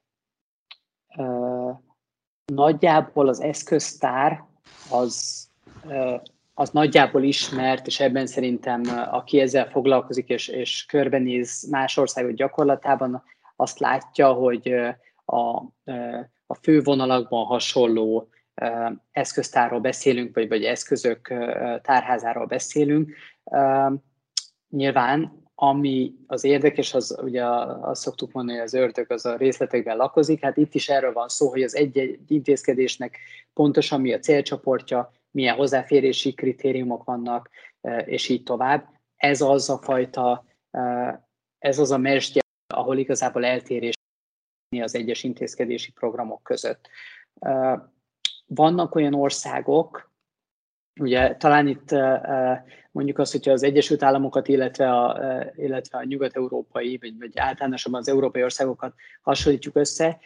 nagyjából 2.45 3.27
az 3.27 3.41
eszköztár 3.41 4.43
az, 4.89 5.42
az 6.53 6.69
nagyjából 6.69 7.23
ismert, 7.23 7.87
és 7.87 7.99
ebben 7.99 8.27
szerintem 8.27 8.81
aki 9.11 9.39
ezzel 9.39 9.69
foglalkozik 9.69 10.29
és, 10.29 10.47
és 10.47 10.85
körbenéz 10.85 11.67
más 11.69 11.97
országok 11.97 12.31
gyakorlatában, 12.31 13.23
azt 13.55 13.79
látja, 13.79 14.31
hogy 14.33 14.73
a, 15.25 15.41
a 16.47 16.55
fő 16.61 16.81
vonalakban 16.81 17.45
hasonló 17.45 18.29
eszköztárról 19.11 19.79
beszélünk, 19.79 20.35
vagy, 20.35 20.47
vagy 20.47 20.63
eszközök 20.63 21.33
tárházáról 21.81 22.45
beszélünk. 22.45 23.11
Nyilván, 24.69 25.41
ami 25.55 26.13
az 26.27 26.43
érdekes, 26.43 26.93
az 26.93 27.17
ugye 27.21 27.45
azt 27.81 28.01
szoktuk 28.01 28.31
mondani, 28.31 28.57
hogy 28.57 28.67
az 28.67 28.73
ördög 28.73 29.11
az 29.11 29.25
a 29.25 29.35
részletekben 29.35 29.97
lakozik, 29.97 30.41
hát 30.41 30.57
itt 30.57 30.73
is 30.73 30.89
erről 30.89 31.13
van 31.13 31.27
szó, 31.27 31.49
hogy 31.49 31.61
az 31.61 31.75
egy-egy 31.75 32.31
intézkedésnek 32.31 33.17
pontosan 33.53 34.01
mi 34.01 34.13
a 34.13 34.19
célcsoportja, 34.19 35.11
milyen 35.33 35.55
hozzáférési 35.55 36.33
kritériumok 36.33 37.03
vannak, 37.03 37.49
és 38.05 38.29
így 38.29 38.43
tovább. 38.43 38.89
Ez 39.15 39.41
az 39.41 39.69
a 39.69 39.77
fajta, 39.77 40.45
ez 41.59 41.79
az 41.79 41.91
a 41.91 41.97
mesdje, 41.97 42.41
ahol 42.73 42.97
igazából 42.97 43.45
eltérés 43.45 43.93
az 44.81 44.95
egyes 44.95 45.23
intézkedési 45.23 45.91
programok 45.91 46.43
között. 46.43 46.89
Vannak 48.45 48.95
olyan 48.95 49.13
országok, 49.13 50.11
ugye 50.99 51.35
talán 51.35 51.67
itt 51.67 51.91
mondjuk 52.91 53.17
azt, 53.17 53.31
hogyha 53.31 53.51
az 53.51 53.63
Egyesült 53.63 54.03
Államokat, 54.03 54.47
illetve 54.47 54.91
a, 54.91 55.19
illetve 55.55 55.97
a 55.97 56.03
nyugat-európai, 56.03 56.97
vagy, 56.97 57.17
vagy 57.17 57.31
általánosabban 57.35 57.99
az 57.99 58.07
európai 58.07 58.43
országokat 58.43 58.93
hasonlítjuk 59.21 59.75
össze, 59.75 60.19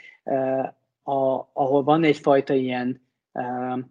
ahol 1.53 1.83
van 1.83 2.03
egyfajta 2.03 2.53
ilyen 2.53 3.06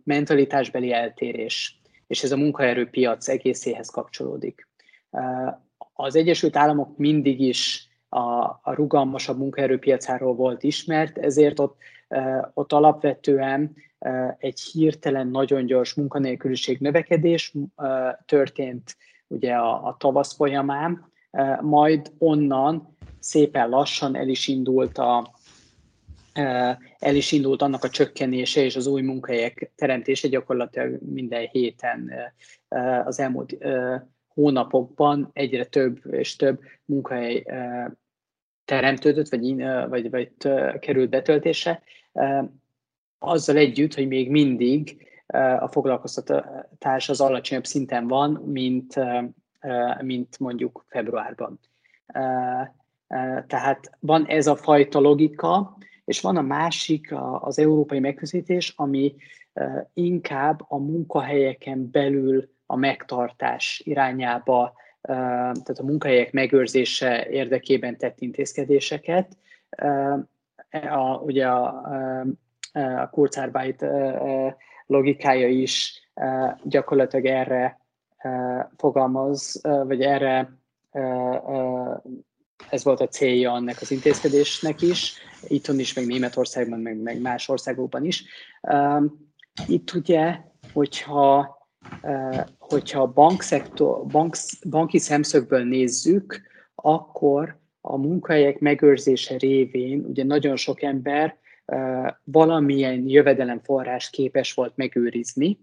mentalitásbeli 0.05 0.93
eltérés, 0.93 1.81
és 2.07 2.23
ez 2.23 2.33
a 2.33 2.37
munkaerőpiac 2.37 3.29
egészéhez 3.29 3.89
kapcsolódik. 3.89 4.69
Az 5.93 6.17
Egyesült 6.17 6.57
Államok 6.57 6.97
mindig 6.97 7.41
is 7.41 7.89
a, 8.09 8.21
a 8.63 8.73
rugalmasabb 8.75 9.39
munkaerőpiacáról 9.39 10.35
volt 10.35 10.63
ismert, 10.63 11.19
ezért 11.19 11.59
ott, 11.59 11.77
ott 12.55 12.73
alapvetően 12.73 13.75
egy 14.39 14.61
hirtelen 14.61 15.29
nagyon 15.29 15.67
gyors 15.67 15.95
munkanélküliség 15.95 16.79
növekedés 16.81 17.55
történt 18.27 18.97
ugye 19.27 19.55
a, 19.55 19.87
a 19.87 19.97
tavasz 19.99 20.37
folyamán, 20.37 21.13
majd 21.61 22.13
onnan 22.19 22.97
szépen 23.19 23.69
lassan 23.69 24.17
el 24.17 24.29
is 24.29 24.49
indult 24.49 24.99
a, 24.99 25.35
el 26.99 27.15
is 27.15 27.33
indult 27.33 27.63
annak 27.63 27.85
a 27.85 27.89
csökkenése 27.89 28.61
és 28.61 28.77
az 28.77 28.87
új 28.87 29.03
munkahelyek 29.03 29.73
teremtése 29.75 30.29
gyakorlatilag 30.29 30.99
minden 31.03 31.49
héten 31.53 32.13
az 33.05 33.21
elmúlt 33.21 33.57
hónapokban 34.29 35.31
egyre 35.33 35.65
több 35.65 35.99
és 36.11 36.37
több 36.37 36.61
munkahely 36.85 37.45
teremtődött, 38.65 39.29
vagy, 39.29 39.61
vagy, 39.89 40.11
vagy 40.11 40.31
került 40.79 41.11
betöltése, 41.11 41.83
azzal 43.19 43.57
együtt, 43.57 43.95
hogy 43.95 44.07
még 44.07 44.31
mindig 44.31 45.07
a 45.59 45.69
foglalkoztatás 45.69 47.09
az 47.09 47.21
alacsonyabb 47.21 47.65
szinten 47.65 48.09
van, 48.09 48.31
mint, 48.33 48.95
mint 50.01 50.39
mondjuk 50.39 50.85
februárban. 50.89 51.59
Tehát 53.47 53.91
van 54.01 54.27
ez 54.27 54.47
a 54.47 54.57
fajta 54.57 55.01
logika, 55.01 55.79
és 56.07 56.21
van 56.21 56.37
a 56.37 56.43
másik, 56.43 57.15
az 57.41 57.59
európai 57.59 57.99
megközelítés, 57.99 58.73
ami 58.77 59.15
inkább 59.95 60.61
a 60.69 60.77
munkahelyeken 60.77 61.91
belül 61.91 62.49
a 62.67 62.77
megtartás 62.77 63.83
irányába, 63.85 64.73
tehát 65.01 65.79
a 65.79 65.85
munkahelyek 65.85 66.33
megőrzése 66.33 67.29
érdekében 67.29 67.97
tett 67.97 68.21
intézkedéseket. 68.21 69.37
A, 70.71 71.17
ugye 71.21 71.47
a, 71.47 71.67
a 72.73 73.11
Kurzarbeit 73.11 73.85
logikája 74.87 75.49
is 75.49 76.03
gyakorlatilag 76.63 77.27
erre 77.27 77.81
fogalmaz, 78.77 79.61
vagy 79.63 80.01
erre 80.01 80.59
ez 82.71 82.85
volt 82.85 83.01
a 83.01 83.09
célja 83.09 83.53
annak 83.53 83.81
az 83.81 83.91
intézkedésnek 83.91 84.83
is, 84.83 85.15
itthon 85.49 85.79
is, 85.79 85.95
meg 85.95 86.07
Németországban, 86.07 86.79
meg, 86.79 86.97
meg 86.97 87.21
más 87.21 87.49
országokban 87.49 88.05
is. 88.05 88.25
Itt 89.67 89.93
ugye, 89.93 90.39
hogyha 90.73 91.55
hogyha 92.59 93.03
a 93.03 93.13
bankszektor, 93.13 94.07
bank, 94.07 94.37
banki 94.71 94.99
szemszögből 94.99 95.65
nézzük, 95.65 96.41
akkor 96.75 97.59
a 97.81 97.97
munkahelyek 97.97 98.59
megőrzése 98.59 99.37
révén 99.37 100.05
ugye 100.09 100.25
nagyon 100.25 100.57
sok 100.57 100.83
ember 100.83 101.39
valamilyen 102.25 103.09
jövedelemforrás 103.09 104.11
képes 104.11 104.55
volt 104.55 104.77
megőrizni, 104.77 105.59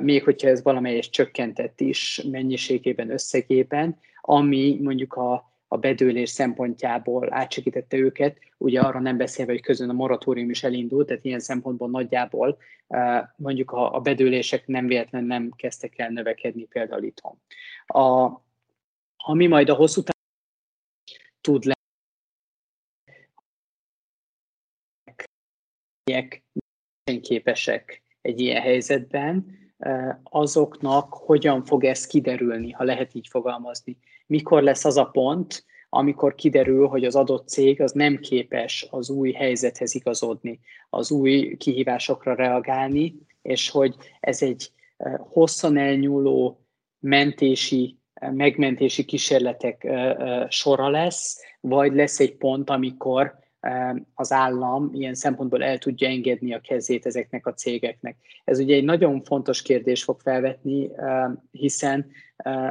még 0.00 0.24
hogyha 0.24 0.48
ez 0.48 0.62
valamelyes 0.62 1.10
csökkentett 1.10 1.80
is 1.80 2.22
mennyiségében, 2.30 3.10
összegében, 3.10 3.98
ami 4.20 4.78
mondjuk 4.82 5.14
a 5.14 5.49
a 5.72 5.76
bedőlés 5.76 6.30
szempontjából 6.30 7.32
átsegítette 7.32 7.96
őket, 7.96 8.38
ugye 8.58 8.80
arra 8.80 9.00
nem 9.00 9.16
beszélve, 9.16 9.52
hogy 9.52 9.60
közön 9.60 9.88
a 9.88 9.92
moratórium 9.92 10.50
is 10.50 10.62
elindult, 10.62 11.06
tehát 11.06 11.24
ilyen 11.24 11.40
szempontból 11.40 11.90
nagyjából 11.90 12.58
mondjuk 13.36 13.70
a, 13.70 13.94
a 13.94 14.00
bedőlések 14.00 14.66
nem 14.66 14.86
véletlenül 14.86 15.28
nem 15.28 15.50
kezdtek 15.56 15.98
el 15.98 16.08
növekedni 16.08 16.64
például 16.64 17.02
itthon. 17.02 17.40
A, 17.86 18.30
ami 19.16 19.46
majd 19.46 19.68
a 19.68 19.74
hosszú 19.74 20.02
távon 20.02 20.18
tud 21.40 21.64
lenni, 26.04 26.42
képesek 27.20 28.02
egy 28.20 28.40
ilyen 28.40 28.62
helyzetben, 28.62 29.58
azoknak 30.22 31.14
hogyan 31.14 31.64
fog 31.64 31.84
ez 31.84 32.06
kiderülni, 32.06 32.70
ha 32.70 32.84
lehet 32.84 33.14
így 33.14 33.28
fogalmazni. 33.28 33.98
Mikor 34.30 34.62
lesz 34.62 34.84
az 34.84 34.96
a 34.96 35.04
pont, 35.04 35.64
amikor 35.88 36.34
kiderül, 36.34 36.86
hogy 36.86 37.04
az 37.04 37.14
adott 37.14 37.48
cég 37.48 37.80
az 37.80 37.92
nem 37.92 38.16
képes 38.16 38.86
az 38.90 39.10
új 39.10 39.32
helyzethez 39.32 39.94
igazodni, 39.94 40.60
az 40.90 41.10
új 41.10 41.56
kihívásokra 41.56 42.34
reagálni, 42.34 43.14
és 43.42 43.70
hogy 43.70 43.94
ez 44.20 44.42
egy 44.42 44.70
hosszan 45.18 45.76
elnyúló 45.76 46.64
mentési, 46.98 47.98
megmentési 48.20 49.04
kísérletek 49.04 49.88
sora 50.48 50.88
lesz, 50.88 51.40
vagy 51.60 51.94
lesz 51.94 52.20
egy 52.20 52.36
pont, 52.36 52.70
amikor 52.70 53.38
az 54.14 54.32
állam 54.32 54.90
ilyen 54.92 55.14
szempontból 55.14 55.64
el 55.64 55.78
tudja 55.78 56.08
engedni 56.08 56.54
a 56.54 56.60
kezét 56.60 57.06
ezeknek 57.06 57.46
a 57.46 57.54
cégeknek. 57.54 58.16
Ez 58.44 58.58
ugye 58.58 58.74
egy 58.74 58.84
nagyon 58.84 59.22
fontos 59.22 59.62
kérdés 59.62 60.04
fog 60.04 60.20
felvetni, 60.20 60.90
hiszen, 61.50 62.06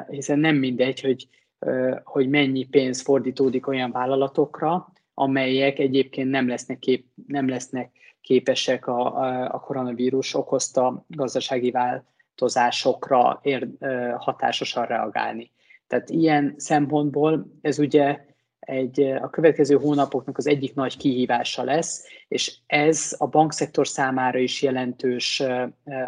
hiszen 0.08 0.39
nem 0.39 0.56
mindegy, 0.56 1.02
hogy, 1.02 1.28
hogy 2.04 2.30
mennyi 2.30 2.63
pénz 2.65 3.02
fordítódik 3.02 3.67
olyan 3.67 3.91
vállalatokra, 3.91 4.91
amelyek 5.13 5.80
egyébként 5.80 6.30
nem 6.30 6.48
lesznek, 6.48 6.80
kép, 6.80 7.06
nem 7.28 7.50
lesznek 7.50 7.91
képesek 8.22 8.88
a, 8.88 9.24
a 9.43 9.60
koronavírus 9.60 10.34
okozta 10.34 11.06
gazdasági 11.08 11.72
vál, 11.72 12.10
változásokra 12.39 13.39
ér, 13.43 13.67
hatásosan 14.17 14.86
reagálni. 14.86 15.52
Tehát 15.88 16.10
ilyen 16.10 16.54
szempontból 16.58 17.52
ez 17.62 17.80
ugye 17.80 18.19
egy, 18.60 19.02
a 19.02 19.30
következő 19.30 19.76
hónapoknak 19.76 20.38
az 20.38 20.48
egyik 20.48 20.76
nagy 20.76 20.98
kihívása 20.98 21.63
lesz, 21.63 22.06
és 22.28 22.58
ez 22.67 23.15
a 23.17 23.28
bankszektor 23.28 23.88
számára 23.88 24.38
is 24.38 24.62
jelentős 24.62 25.43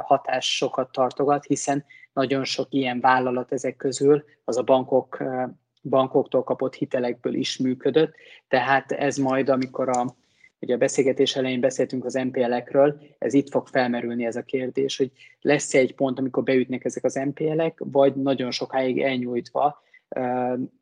hatásokat 0.02 0.92
tartogat, 0.92 1.46
hiszen 1.46 1.86
nagyon 2.14 2.44
sok 2.44 2.68
ilyen 2.70 3.00
vállalat 3.00 3.52
ezek 3.52 3.76
közül 3.76 4.24
az 4.44 4.58
a 4.58 4.64
bankok, 4.64 5.24
bankoktól 5.84 6.44
kapott 6.44 6.76
hitelekből 6.76 7.34
is 7.34 7.58
működött, 7.58 8.16
tehát 8.48 8.92
ez 8.92 9.18
majd, 9.18 9.50
amikor 9.50 9.90
a, 9.90 10.16
ugye 10.60 10.74
a 10.74 10.78
beszélgetés 10.78 11.36
elején 11.36 11.60
beszéltünk 11.60 12.06
az 12.06 12.14
MPL-ekről, 12.14 13.02
ez 13.18 13.34
itt 13.34 13.50
fog 13.50 13.68
felmerülni 13.68 14.26
ez 14.26 14.36
a 14.36 14.44
kérdés, 14.44 14.98
hogy 14.98 15.12
lesz-e 15.42 15.80
egy 15.80 15.96
pont, 15.96 16.20
amikor 16.20 16.44
beütnek 16.44 16.86
ezek 16.86 17.04
az 17.04 17.16
MPL-ek, 17.16 17.82
vagy 17.86 18.16
nagyon 18.16 18.52
sokáig 18.52 19.02
elnyújtva 19.02 19.84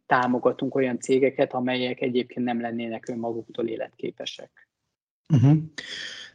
támogatunk 0.05 0.75
olyan 0.75 0.99
cégeket, 0.99 1.53
amelyek 1.53 2.01
egyébként 2.01 2.45
nem 2.45 2.61
lennének 2.61 3.07
önmaguktól 3.07 3.67
életképesek. 3.67 4.67
Uh-huh. 5.33 5.57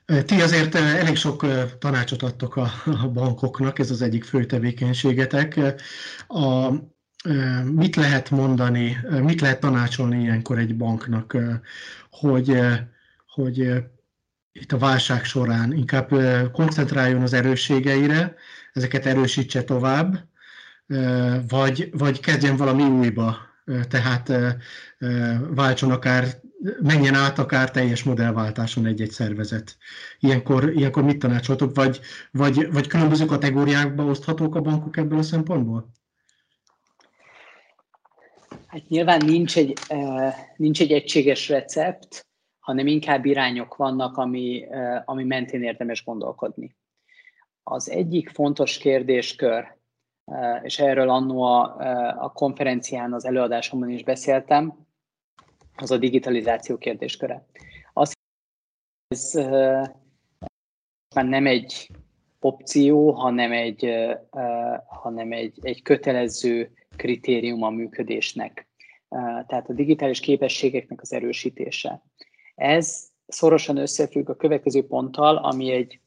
Ti 0.05 0.40
azért 0.40 0.75
elég 0.75 1.17
sok 1.17 1.47
tanácsot 1.79 2.23
adtok 2.23 2.57
a, 2.57 2.71
bankoknak, 3.12 3.79
ez 3.79 3.90
az 3.90 4.03
egyik 4.03 4.25
fő 4.25 4.45
tevékenységetek. 4.45 5.61
A, 6.29 6.71
mit 7.64 7.97
lehet 7.97 8.31
mondani, 8.31 8.97
mit 9.23 9.40
lehet 9.40 9.61
tanácsolni 9.61 10.23
ilyenkor 10.23 10.59
egy 10.59 10.77
banknak, 10.77 11.37
hogy, 12.11 12.59
hogy 13.27 13.73
itt 14.53 14.73
a 14.73 14.79
válság 14.79 15.25
során 15.25 15.73
inkább 15.73 16.11
koncentráljon 16.53 17.23
az 17.23 17.33
erősségeire, 17.33 18.35
ezeket 18.73 19.07
erősítse 19.07 19.64
tovább, 19.64 20.25
vagy, 21.49 21.90
vagy 21.93 22.21
kezdjen 22.21 22.57
valami 22.57 22.83
újba, 22.83 23.37
tehát 23.88 24.33
váltson 25.55 25.90
akár, 25.90 26.27
menjen 26.81 27.14
át 27.14 27.38
akár 27.38 27.70
teljes 27.70 28.03
modellváltáson 28.03 28.87
egy-egy 28.87 29.11
szervezet. 29.11 29.77
Ilyenkor, 30.18 30.72
ilyenkor 30.77 31.03
mit 31.03 31.18
tanácsoltok, 31.18 31.74
vagy, 31.74 32.00
vagy, 32.31 32.72
vagy 32.72 32.87
különböző 32.87 33.24
kategóriákba 33.24 34.05
oszthatók 34.05 34.55
a 34.55 34.61
bankok 34.61 34.96
ebből 34.96 35.18
a 35.18 35.22
szempontból? 35.22 35.88
Hát 38.66 38.88
nyilván 38.88 39.24
nincs 39.24 39.57
egy, 39.57 39.79
nincs 40.57 40.81
egy 40.81 40.92
egységes 40.92 41.48
recept, 41.48 42.27
hanem 42.59 42.87
inkább 42.87 43.24
irányok 43.24 43.77
vannak, 43.77 44.16
ami, 44.16 44.66
ami 45.05 45.24
mentén 45.24 45.62
érdemes 45.62 46.05
gondolkodni. 46.05 46.77
Az 47.62 47.90
egyik 47.90 48.29
fontos 48.29 48.79
kérdéskör, 48.79 49.77
és 50.62 50.79
erről 50.79 51.11
annó 51.11 51.42
a, 51.42 51.77
a 52.18 52.33
konferencián, 52.33 53.12
az 53.12 53.24
előadásomban 53.24 53.90
is 53.90 54.05
beszéltem, 54.05 54.84
az 55.76 55.90
a 55.90 55.98
digitalizáció 55.98 56.78
kérdésköre. 56.78 57.46
Az, 57.92 58.12
ez 59.08 59.32
már 61.14 61.24
nem 61.24 61.46
egy 61.46 61.90
opció, 62.40 63.10
hanem 63.10 63.52
egy, 63.52 63.94
hanem 64.87 65.32
egy, 65.32 65.58
egy 65.62 65.82
kötelező 65.82 66.72
kritérium 66.96 67.62
a 67.62 67.70
működésnek. 67.70 68.68
Tehát 69.46 69.68
a 69.68 69.72
digitális 69.72 70.20
képességeknek 70.20 71.00
az 71.00 71.12
erősítése. 71.12 72.02
Ez 72.54 73.08
szorosan 73.26 73.76
összefügg 73.76 74.28
a 74.28 74.37
következő 74.37 74.87
ponttal, 74.87 75.37
ami 75.37 75.70
egy 75.70 76.00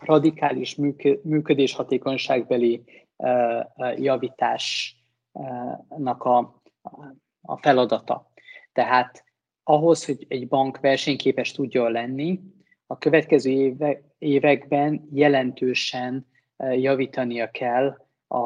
radikális 0.00 0.74
működés 1.22 1.74
hatékonyságbeli 1.74 2.84
javításnak 3.96 4.94
a 7.42 7.56
feladata. 7.60 8.29
Tehát 8.72 9.24
ahhoz, 9.64 10.04
hogy 10.04 10.24
egy 10.28 10.48
bank 10.48 10.80
versenyképes 10.80 11.52
tudjon 11.52 11.92
lenni, 11.92 12.40
a 12.86 12.98
következő 12.98 13.50
éve, 13.50 14.00
években 14.18 15.08
jelentősen 15.12 16.26
javítania 16.58 17.50
kell 17.50 18.06
a, 18.28 18.38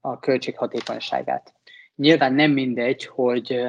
a 0.00 0.18
költséghatékonyságát. 0.20 1.54
Nyilván 1.96 2.34
nem 2.34 2.50
mindegy, 2.50 3.06
hogy, 3.06 3.60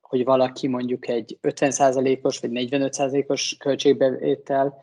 hogy 0.00 0.24
valaki 0.24 0.68
mondjuk 0.68 1.08
egy 1.08 1.38
50%-os 1.42 2.40
vagy 2.40 2.50
45%-os 2.52 3.56
költségbevétel 3.58 4.82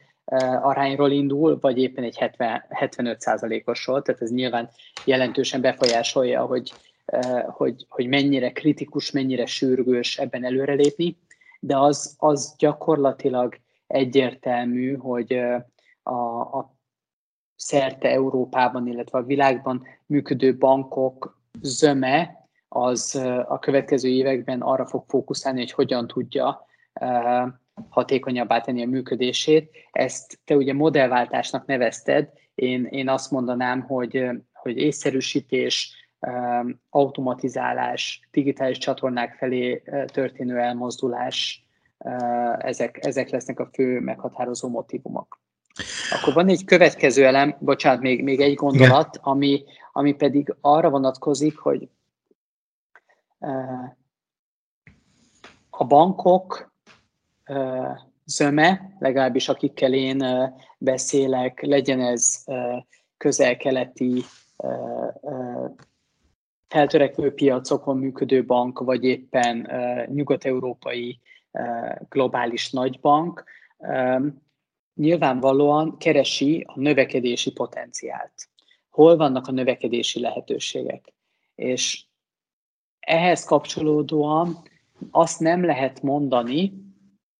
arányról 0.61 1.11
indul, 1.11 1.57
vagy 1.59 1.77
éppen 1.77 2.03
egy 2.03 2.17
70, 2.17 2.63
75%-osról, 2.69 4.01
tehát 4.01 4.21
ez 4.21 4.31
nyilván 4.31 4.69
jelentősen 5.05 5.61
befolyásolja, 5.61 6.45
hogy, 6.45 6.73
hogy, 7.47 7.85
hogy 7.89 8.07
mennyire 8.07 8.51
kritikus, 8.51 9.11
mennyire 9.11 9.45
sürgős 9.45 10.17
ebben 10.17 10.45
előrelépni, 10.45 11.17
de 11.59 11.77
az, 11.77 12.15
az 12.17 12.55
gyakorlatilag 12.57 13.59
egyértelmű, 13.87 14.95
hogy 14.95 15.33
a, 16.03 16.39
a 16.39 16.75
szerte 17.55 18.09
Európában, 18.09 18.87
illetve 18.87 19.17
a 19.17 19.23
világban 19.23 19.85
működő 20.05 20.57
bankok 20.57 21.41
zöme 21.61 22.47
az 22.67 23.15
a 23.47 23.59
következő 23.59 24.09
években 24.09 24.61
arra 24.61 24.85
fog 24.85 25.03
fókuszálni, 25.07 25.59
hogy 25.59 25.71
hogyan 25.71 26.07
tudja 26.07 26.65
hatékonyabbá 27.89 28.61
tenni 28.61 28.83
a 28.83 28.87
működését. 28.87 29.71
Ezt 29.91 30.39
te 30.43 30.55
ugye 30.55 30.73
modellváltásnak 30.73 31.65
nevezted, 31.65 32.29
én, 32.55 32.85
én 32.85 33.09
azt 33.09 33.31
mondanám, 33.31 33.81
hogy, 33.81 34.29
hogy 34.53 34.77
észszerűsítés, 34.77 36.00
automatizálás, 36.89 38.27
digitális 38.31 38.77
csatornák 38.77 39.35
felé 39.35 39.83
történő 40.05 40.57
elmozdulás, 40.57 41.65
ezek, 42.57 43.05
ezek 43.05 43.29
lesznek 43.29 43.59
a 43.59 43.69
fő 43.73 43.99
meghatározó 43.99 44.69
motivumok. 44.69 45.39
Akkor 46.11 46.33
van 46.33 46.47
egy 46.47 46.65
következő 46.65 47.25
elem, 47.25 47.55
bocsánat, 47.59 48.01
még, 48.01 48.23
még 48.23 48.39
egy 48.39 48.53
gondolat, 48.53 49.19
ami, 49.21 49.63
ami 49.91 50.13
pedig 50.13 50.55
arra 50.61 50.89
vonatkozik, 50.89 51.57
hogy 51.57 51.89
a 55.69 55.85
bankok 55.85 56.73
zöme, 58.25 58.95
legalábbis 58.99 59.49
akikkel 59.49 59.93
én 59.93 60.51
beszélek, 60.77 61.61
legyen 61.61 61.99
ez 62.01 62.43
közel-keleti 63.17 64.23
feltörekvő 66.71 67.33
piacokon 67.33 67.97
működő 67.97 68.45
bank, 68.45 68.79
vagy 68.79 69.03
éppen 69.03 69.69
nyugat-európai 70.13 71.19
globális 72.09 72.71
nagybank, 72.71 73.43
nyilvánvalóan 74.93 75.97
keresi 75.97 76.65
a 76.67 76.79
növekedési 76.79 77.51
potenciált. 77.51 78.33
Hol 78.89 79.15
vannak 79.15 79.47
a 79.47 79.51
növekedési 79.51 80.19
lehetőségek? 80.19 81.13
És 81.55 82.03
ehhez 82.99 83.43
kapcsolódóan 83.43 84.57
azt 85.11 85.39
nem 85.39 85.65
lehet 85.65 86.01
mondani, 86.01 86.73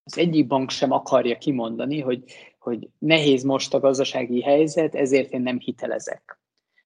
az 0.04 0.17
egyik 0.17 0.48
bank 0.48 0.70
sem 0.70 0.91
akarja 0.91 1.38
kimondani, 1.38 2.00
hogy, 2.00 2.24
hogy 2.60 2.89
nehéz 2.98 3.44
most 3.44 3.74
a 3.74 3.80
gazdasági 3.80 4.41
helyzet, 4.41 4.96
ezért 4.96 5.32
én 5.32 5.41
nem 5.41 5.60
hitelezek. 5.60 6.39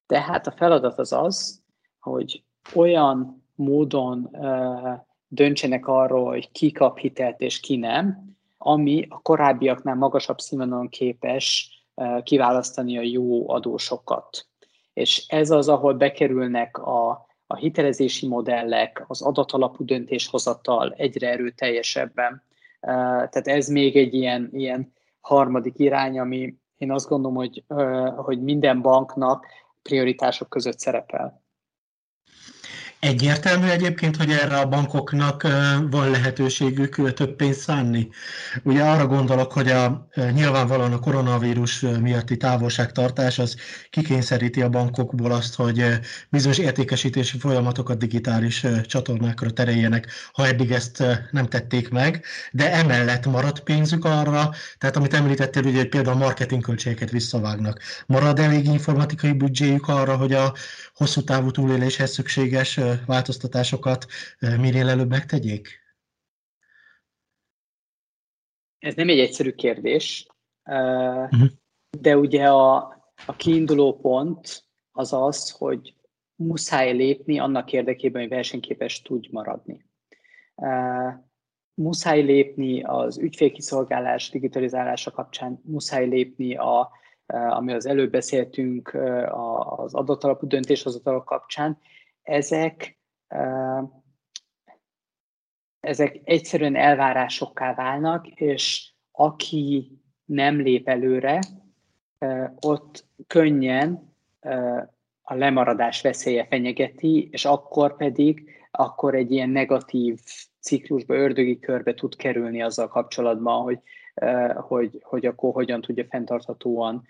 Tehát 0.06 0.46
a 0.46 0.50
feladat 0.50 0.98
az 0.98 1.12
az, 1.12 1.64
hogy 2.10 2.42
olyan 2.74 3.44
módon 3.54 4.30
döntsenek 5.28 5.86
arról, 5.86 6.28
hogy 6.28 6.50
ki 6.52 6.72
kap 6.72 6.98
hitelt 6.98 7.40
és 7.40 7.60
ki 7.60 7.76
nem, 7.76 8.36
ami 8.58 9.06
a 9.08 9.20
korábbiaknál 9.22 9.94
magasabb 9.94 10.38
színvonalon 10.38 10.88
képes 10.88 11.70
kiválasztani 12.22 12.98
a 12.98 13.02
jó 13.02 13.50
adósokat. 13.50 14.46
És 14.92 15.24
ez 15.28 15.50
az, 15.50 15.68
ahol 15.68 15.94
bekerülnek 15.94 16.78
a, 16.78 17.26
a 17.46 17.56
hitelezési 17.56 18.26
modellek, 18.26 19.04
az 19.06 19.22
adatalapú 19.22 19.84
döntéshozatal 19.84 20.92
egyre 20.96 21.30
erőteljesebben, 21.30 22.42
tehát 22.80 23.48
ez 23.48 23.68
még 23.68 23.96
egy 23.96 24.14
ilyen, 24.14 24.50
ilyen 24.52 24.92
harmadik 25.20 25.78
irány, 25.78 26.18
ami 26.18 26.54
én 26.76 26.92
azt 26.92 27.08
gondolom, 27.08 27.36
hogy, 27.36 27.64
hogy 28.16 28.42
minden 28.42 28.82
banknak 28.82 29.46
prioritások 29.82 30.48
között 30.48 30.78
szerepel. 30.78 31.44
Egyértelmű 33.00 33.66
egyébként, 33.66 34.16
hogy 34.16 34.30
erre 34.30 34.56
a 34.56 34.68
bankoknak 34.68 35.42
van 35.90 36.10
lehetőségük 36.10 37.12
több 37.14 37.36
pénzt 37.36 37.60
szánni. 37.60 38.08
Ugye 38.62 38.82
arra 38.82 39.06
gondolok, 39.06 39.52
hogy 39.52 39.68
a, 39.68 40.08
nyilvánvalóan 40.32 40.92
a 40.92 40.98
koronavírus 40.98 41.80
miatti 41.80 42.36
távolságtartás 42.36 43.38
az 43.38 43.56
kikényszeríti 43.90 44.62
a 44.62 44.68
bankokból 44.68 45.32
azt, 45.32 45.54
hogy 45.54 45.84
bizonyos 46.28 46.58
értékesítési 46.58 47.38
folyamatokat 47.38 47.98
digitális 47.98 48.66
csatornákra 48.86 49.50
tereljenek, 49.50 50.06
ha 50.32 50.46
eddig 50.46 50.70
ezt 50.70 51.04
nem 51.30 51.46
tették 51.46 51.88
meg, 51.88 52.24
de 52.52 52.72
emellett 52.72 53.26
maradt 53.26 53.60
pénzük 53.60 54.04
arra, 54.04 54.50
tehát 54.78 54.96
amit 54.96 55.14
említettél, 55.14 55.64
ugye, 55.64 55.78
hogy 55.78 55.88
például 55.88 56.16
a 56.16 56.24
marketingköltségeket 56.24 57.10
visszavágnak. 57.10 57.80
Marad 58.06 58.38
elég 58.38 58.64
informatikai 58.64 59.32
büdzséjük 59.32 59.88
arra, 59.88 60.16
hogy 60.16 60.32
a 60.32 60.54
hosszú 60.94 61.20
távú 61.22 61.50
túléléshez 61.50 62.12
szükséges 62.12 62.78
változtatásokat 63.06 64.06
minél 64.38 64.88
előbb 64.88 65.08
megtegyék? 65.08 65.84
Ez 68.78 68.94
nem 68.94 69.08
egy 69.08 69.18
egyszerű 69.18 69.52
kérdés, 69.52 70.26
uh-huh. 70.64 71.48
de 72.00 72.16
ugye 72.16 72.48
a, 72.48 72.76
a 73.26 73.36
kiinduló 73.36 73.98
pont 73.98 74.64
az 74.92 75.12
az, 75.12 75.50
hogy 75.50 75.94
muszáj 76.34 76.92
lépni 76.92 77.38
annak 77.38 77.72
érdekében, 77.72 78.20
hogy 78.20 78.30
versenyképes 78.30 79.02
tudj 79.02 79.28
maradni. 79.30 79.86
Muszáj 81.74 82.22
lépni 82.22 82.82
az 82.82 83.18
ügyfélkiszolgálás 83.18 84.30
digitalizálása 84.30 85.10
kapcsán, 85.10 85.60
muszáj 85.64 86.06
lépni 86.06 86.56
a, 86.56 86.90
ami 87.26 87.72
az 87.72 87.86
előbb 87.86 88.10
beszéltünk 88.10 88.94
az 89.76 89.94
adatalapú 89.94 90.46
döntéshozatalok 90.46 91.24
kapcsán, 91.24 91.78
ezek, 92.26 92.98
ezek 95.80 96.20
egyszerűen 96.24 96.76
elvárásokká 96.76 97.74
válnak, 97.74 98.26
és 98.26 98.92
aki 99.12 99.90
nem 100.24 100.56
lép 100.56 100.88
előre, 100.88 101.40
ott 102.60 103.04
könnyen 103.26 104.14
a 105.22 105.34
lemaradás 105.34 106.02
veszélye 106.02 106.46
fenyegeti, 106.46 107.28
és 107.32 107.44
akkor 107.44 107.96
pedig 107.96 108.50
akkor 108.70 109.14
egy 109.14 109.32
ilyen 109.32 109.50
negatív 109.50 110.20
ciklusba, 110.60 111.14
ördögi 111.14 111.58
körbe 111.58 111.94
tud 111.94 112.16
kerülni 112.16 112.62
azzal 112.62 112.88
kapcsolatban, 112.88 113.62
hogy, 113.62 113.78
hogy, 114.54 115.00
hogy 115.02 115.26
akkor 115.26 115.52
hogyan 115.52 115.80
tudja 115.80 116.04
fenntarthatóan 116.08 117.06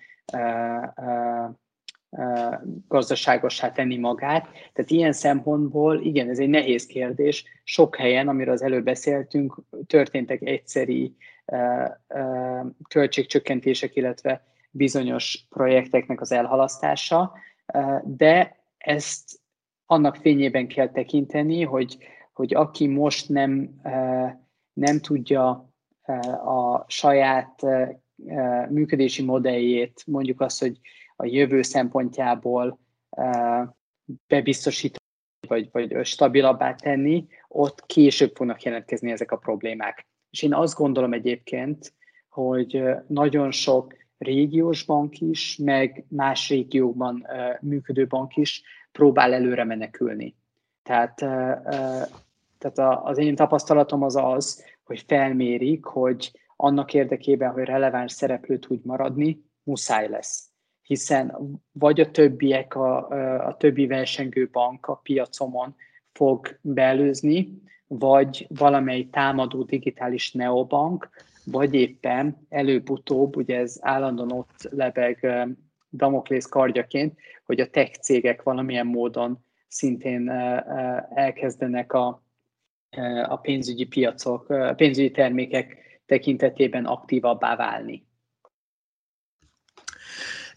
gazdaságossá 2.89 3.73
tenni 3.73 3.97
magát. 3.97 4.49
Tehát 4.73 4.91
ilyen 4.91 5.13
szempontból, 5.13 6.01
igen, 6.01 6.29
ez 6.29 6.39
egy 6.39 6.49
nehéz 6.49 6.87
kérdés. 6.87 7.45
Sok 7.65 7.97
helyen, 7.97 8.29
amiről 8.29 8.53
az 8.53 8.63
előbb 8.63 8.85
beszéltünk, 8.85 9.57
történtek 9.87 10.43
egyszeri 10.43 11.17
költségcsökkentések, 12.89 13.97
illetve 13.97 14.45
bizonyos 14.71 15.47
projekteknek 15.49 16.21
az 16.21 16.33
elhalasztása, 16.33 17.33
de 18.05 18.57
ezt 18.79 19.41
annak 19.87 20.17
fényében 20.17 20.69
kell 20.69 20.91
tekinteni, 20.91 21.63
hogy, 21.63 21.99
hogy 22.33 22.55
aki 22.55 22.87
most 22.87 23.29
nem, 23.29 23.81
nem 24.73 25.01
tudja 25.01 25.71
a 26.45 26.85
saját 26.87 27.63
működési 28.69 29.23
modelljét, 29.23 30.03
mondjuk 30.07 30.41
azt, 30.41 30.61
hogy 30.61 30.79
a 31.17 31.27
jövő 31.27 31.63
szempontjából 31.63 32.79
bebiztosítani, 34.27 35.05
vagy, 35.49 35.69
vagy 35.73 36.07
stabilabbá 36.07 36.75
tenni, 36.75 37.27
ott 37.49 37.87
később 37.87 38.35
fognak 38.35 38.63
jelentkezni 38.63 39.11
ezek 39.11 39.33
a 39.33 39.37
problémák. 39.37 40.07
És 40.31 40.43
én 40.43 40.55
azt 40.55 40.77
gondolom 40.77 41.13
egyébként, 41.13 41.93
hogy 42.29 42.85
nagyon 43.07 43.51
sok 43.51 43.95
régiós 44.19 44.85
bank 44.85 45.21
is, 45.21 45.57
meg 45.57 46.05
más 46.09 46.49
régiókban 46.49 47.27
működő 47.61 48.07
bank 48.07 48.37
is 48.37 48.63
próbál 48.93 49.33
előre 49.33 49.65
menekülni. 49.65 50.35
Tehát, 50.83 51.15
tehát 52.59 53.05
az 53.05 53.19
én 53.19 53.35
tapasztalatom 53.35 54.03
az 54.03 54.17
az, 54.17 54.65
hogy 54.85 55.05
felmérik, 55.07 55.85
hogy 55.85 56.33
annak 56.57 56.95
érdekében, 56.95 57.51
hogy 57.51 57.65
releváns 57.65 58.13
szereplő 58.13 58.59
tud 58.59 58.85
maradni, 58.85 59.45
muszáj 59.63 60.09
lesz. 60.09 60.51
Hiszen 60.87 61.37
vagy 61.73 62.01
a 62.01 62.11
többiek, 62.11 62.75
a, 62.75 63.09
a 63.47 63.57
többi 63.57 63.87
versengő 63.87 64.49
bank 64.53 64.87
a 64.87 64.95
piacomon 64.95 65.75
fog 66.13 66.59
beelőzni, 66.61 67.63
vagy 67.87 68.47
valamely 68.49 69.03
támadó 69.03 69.63
digitális 69.63 70.33
neobank, 70.33 71.09
vagy 71.45 71.75
éppen 71.75 72.47
előbb-utóbb, 72.49 73.37
ugye 73.37 73.59
ez 73.59 73.79
állandóan 73.81 74.33
ott 74.33 74.69
lebeg 74.71 75.27
Damoklész 75.91 76.47
kardjaként, 76.47 77.19
hogy 77.45 77.61
a 77.61 77.71
tech 77.71 78.01
cégek 78.01 78.43
valamilyen 78.43 78.87
módon 78.87 79.45
szintén 79.69 80.29
elkezdenek 81.15 81.93
a, 81.93 82.23
a 83.27 83.37
pénzügyi 83.37 83.87
piacok, 83.87 84.51
a 84.51 84.75
pénzügyi 84.75 85.11
termékek 85.11 85.77
tekintetében 86.07 86.85
aktívabbá 86.85 87.57
válni. 87.57 88.07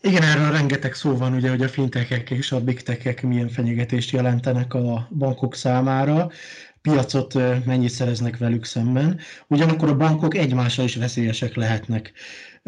Igen, 0.01 0.23
erről 0.23 0.51
rengeteg 0.51 0.93
szó 0.93 1.17
van, 1.17 1.33
ugye, 1.33 1.49
hogy 1.49 1.61
a 1.61 1.67
fintekek 1.67 2.29
és 2.29 2.51
a 2.51 2.63
big 2.63 2.81
techek 2.81 3.21
milyen 3.21 3.49
fenyegetést 3.49 4.11
jelentenek 4.11 4.73
a 4.73 5.07
bankok 5.11 5.55
számára, 5.55 6.31
piacot 6.81 7.33
mennyit 7.65 7.89
szereznek 7.89 8.37
velük 8.37 8.65
szemben. 8.65 9.19
Ugyanakkor 9.47 9.89
a 9.89 9.97
bankok 9.97 10.35
egymással 10.35 10.85
is 10.85 10.95
veszélyesek 10.95 11.55
lehetnek. 11.55 12.11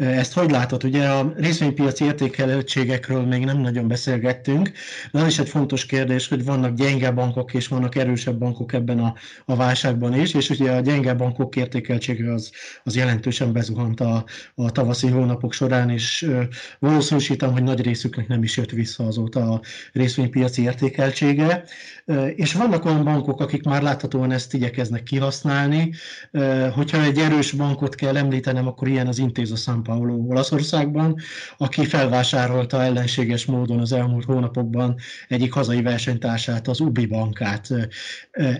Ezt 0.02 0.32
hogy 0.32 0.50
látod? 0.50 0.84
Ugye 0.84 1.08
a 1.08 1.32
részvénypiaci 1.36 2.04
értékelőtségekről 2.04 3.26
még 3.26 3.44
nem 3.44 3.58
nagyon 3.58 3.88
beszélgettünk, 3.88 4.70
de 5.12 5.20
az 5.20 5.26
is 5.26 5.38
egy 5.38 5.48
fontos 5.48 5.86
kérdés, 5.86 6.28
hogy 6.28 6.44
vannak 6.44 6.74
gyenge 6.74 7.10
bankok 7.10 7.54
és 7.54 7.68
vannak 7.68 7.94
erősebb 7.94 8.38
bankok 8.38 8.72
ebben 8.72 8.98
a, 8.98 9.14
a 9.44 9.56
válságban 9.56 10.14
is, 10.14 10.34
és 10.34 10.50
ugye 10.50 10.72
a 10.72 10.80
gyenge 10.80 11.14
bankok 11.14 11.56
értékeltsége 11.56 12.32
az, 12.32 12.50
az 12.84 12.96
jelentősen 12.96 13.52
bezuhant 13.52 14.00
a, 14.00 14.24
a 14.54 14.70
tavaszi 14.70 15.08
hónapok 15.08 15.52
során, 15.52 15.90
és 15.90 16.30
valószínűsítem, 16.78 17.52
hogy 17.52 17.62
nagy 17.62 17.80
részüknek 17.80 18.28
nem 18.28 18.42
is 18.42 18.56
jött 18.56 18.70
vissza 18.70 19.06
azóta 19.06 19.52
a 19.52 19.60
részvénypiaci 19.92 20.62
értékeltsége. 20.62 21.64
És 22.36 22.52
vannak 22.52 22.84
olyan 22.84 23.04
bankok, 23.04 23.40
akik 23.40 23.62
már 23.62 23.82
láthatóan 23.82 24.30
ezt 24.32 24.54
igyekeznek 24.54 25.02
kihasználni. 25.02 25.92
Hogyha 26.74 27.02
egy 27.02 27.18
erős 27.18 27.52
bankot 27.52 27.94
kell 27.94 28.16
említenem, 28.16 28.66
akkor 28.66 28.88
ilyen 28.88 29.06
az 29.06 29.18
Intéza 29.18 29.56
San 29.56 29.82
Paulo 29.92 30.14
Olaszországban, 30.14 31.16
aki 31.56 31.84
felvásárolta 31.84 32.82
ellenséges 32.82 33.44
módon 33.44 33.78
az 33.78 33.92
elmúlt 33.92 34.24
hónapokban 34.24 34.96
egyik 35.28 35.52
hazai 35.52 35.82
versenytársát, 35.82 36.68
az 36.68 36.80
Ubi 36.80 37.06
bankát. 37.06 37.68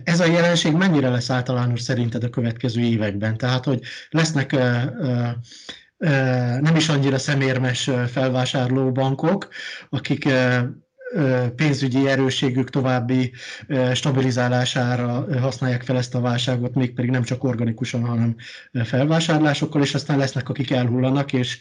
Ez 0.04 0.20
a 0.20 0.26
jelenség 0.26 0.72
mennyire 0.72 1.08
lesz 1.08 1.30
általános 1.30 1.80
szerinted 1.80 2.24
a 2.24 2.30
következő 2.30 2.80
években? 2.80 3.36
Tehát, 3.36 3.64
hogy 3.64 3.80
lesznek 4.10 4.52
nem 6.60 6.76
is 6.76 6.88
annyira 6.88 7.18
szemérmes 7.18 7.90
felvásárló 8.06 8.92
bankok, 8.92 9.48
akik 9.90 10.28
pénzügyi 11.56 12.08
erősségük 12.08 12.70
további 12.70 13.32
stabilizálására 13.94 15.40
használják 15.40 15.82
fel 15.82 15.96
ezt 15.96 16.14
a 16.14 16.20
válságot, 16.20 16.74
mégpedig 16.74 17.10
nem 17.10 17.22
csak 17.22 17.44
organikusan, 17.44 18.04
hanem 18.04 18.36
felvásárlásokkal, 18.84 19.82
és 19.82 19.94
aztán 19.94 20.18
lesznek, 20.18 20.48
akik 20.48 20.70
elhullanak 20.70 21.32
és 21.32 21.58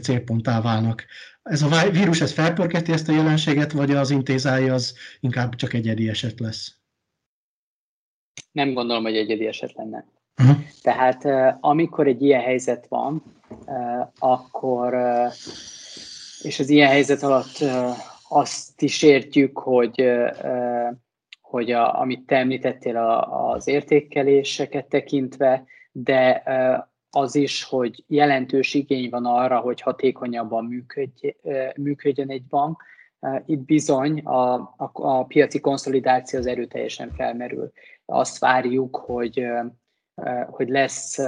célponttá 0.00 0.60
válnak. 0.60 1.04
Ez 1.42 1.62
a 1.62 1.90
vírus 1.90 2.20
ez 2.20 2.32
felpörketi 2.32 2.92
ezt 2.92 3.08
a 3.08 3.12
jelenséget, 3.12 3.72
vagy 3.72 3.90
az 3.90 4.10
intézája 4.10 4.74
az 4.74 4.94
inkább 5.20 5.54
csak 5.54 5.72
egyedi 5.72 6.08
eset 6.08 6.40
lesz? 6.40 6.74
Nem 8.52 8.72
gondolom, 8.72 9.02
hogy 9.02 9.16
egyedi 9.16 9.46
eset 9.46 9.72
lenne. 9.74 10.04
Uh-huh. 10.42 10.56
Tehát 10.82 11.24
amikor 11.60 12.06
egy 12.06 12.22
ilyen 12.22 12.40
helyzet 12.40 12.86
van, 12.88 13.22
akkor, 14.18 14.96
és 16.42 16.58
az 16.58 16.68
ilyen 16.68 16.88
helyzet 16.88 17.22
alatt 17.22 17.64
azt 18.34 18.82
is 18.82 19.02
értjük, 19.02 19.58
hogy, 19.58 20.10
hogy 21.40 21.70
a, 21.70 22.00
amit 22.00 22.26
te 22.26 22.36
említettél 22.36 22.96
az 23.30 23.68
értékeléseket 23.68 24.88
tekintve, 24.88 25.64
de 25.92 26.42
az 27.10 27.34
is, 27.34 27.64
hogy 27.64 28.04
jelentős 28.06 28.74
igény 28.74 29.10
van 29.10 29.26
arra, 29.26 29.58
hogy 29.58 29.80
hatékonyabban 29.80 30.64
működj, 30.64 31.34
működjön 31.76 32.30
egy 32.30 32.44
bank. 32.44 32.82
Itt 33.46 33.60
bizony 33.60 34.20
a, 34.20 34.54
a, 34.54 34.90
a 34.92 35.24
piaci 35.24 35.60
konszolidáció 35.60 36.38
az 36.38 36.46
erőteljesen 36.46 37.12
felmerül. 37.12 37.72
Azt 38.04 38.38
várjuk, 38.38 38.96
hogy, 38.96 39.46
hogy 40.46 40.68
lesz 40.68 41.18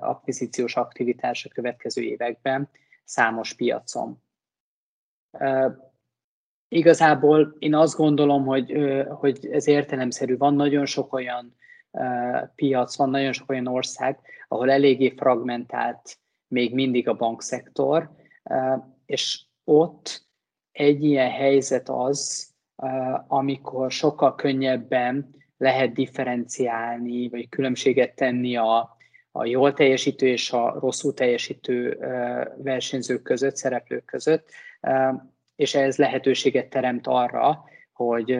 akvizíciós 0.00 0.76
aktivitás 0.76 1.44
a 1.44 1.48
következő 1.54 2.02
években 2.02 2.68
számos 3.04 3.54
piacon 3.54 4.22
igazából 6.68 7.56
én 7.58 7.74
azt 7.74 7.96
gondolom, 7.96 8.44
hogy, 8.44 8.72
hogy 9.08 9.46
ez 9.46 9.68
értelemszerű. 9.68 10.36
Van 10.36 10.54
nagyon 10.54 10.86
sok 10.86 11.12
olyan 11.12 11.56
piac, 12.54 12.96
van 12.96 13.10
nagyon 13.10 13.32
sok 13.32 13.50
olyan 13.50 13.66
ország, 13.66 14.18
ahol 14.48 14.70
eléggé 14.70 15.14
fragmentált 15.16 16.18
még 16.48 16.74
mindig 16.74 17.08
a 17.08 17.14
bankszektor, 17.14 18.10
és 19.06 19.44
ott 19.64 20.24
egy 20.72 21.04
ilyen 21.04 21.30
helyzet 21.30 21.88
az, 21.88 22.50
amikor 23.26 23.90
sokkal 23.90 24.34
könnyebben 24.34 25.34
lehet 25.56 25.92
differenciálni, 25.92 27.28
vagy 27.28 27.48
különbséget 27.48 28.14
tenni 28.14 28.56
a, 28.56 28.96
a 29.32 29.44
jól 29.44 29.72
teljesítő 29.72 30.26
és 30.26 30.52
a 30.52 30.78
rosszul 30.80 31.14
teljesítő 31.14 31.98
versenyzők 32.56 33.22
között, 33.22 33.56
szereplők 33.56 34.04
között, 34.04 34.50
és 35.56 35.74
ez 35.74 35.96
lehetőséget 35.96 36.68
teremt 36.68 37.06
arra, 37.06 37.64
hogy, 37.92 38.38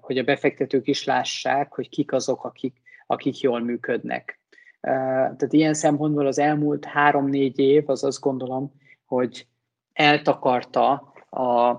hogy 0.00 0.18
a 0.18 0.22
befektetők 0.22 0.86
is 0.88 1.04
lássák, 1.04 1.72
hogy 1.72 1.88
kik 1.88 2.12
azok, 2.12 2.44
akik, 2.44 2.76
akik 3.06 3.40
jól 3.40 3.60
működnek. 3.60 4.40
Tehát 4.80 5.52
ilyen 5.52 5.74
szempontból 5.74 6.26
az 6.26 6.38
elmúlt 6.38 6.84
három-négy 6.84 7.58
év 7.58 7.88
az 7.88 8.04
azt 8.04 8.20
gondolom, 8.20 8.72
hogy 9.04 9.46
eltakarta 9.92 11.12
a, 11.30 11.70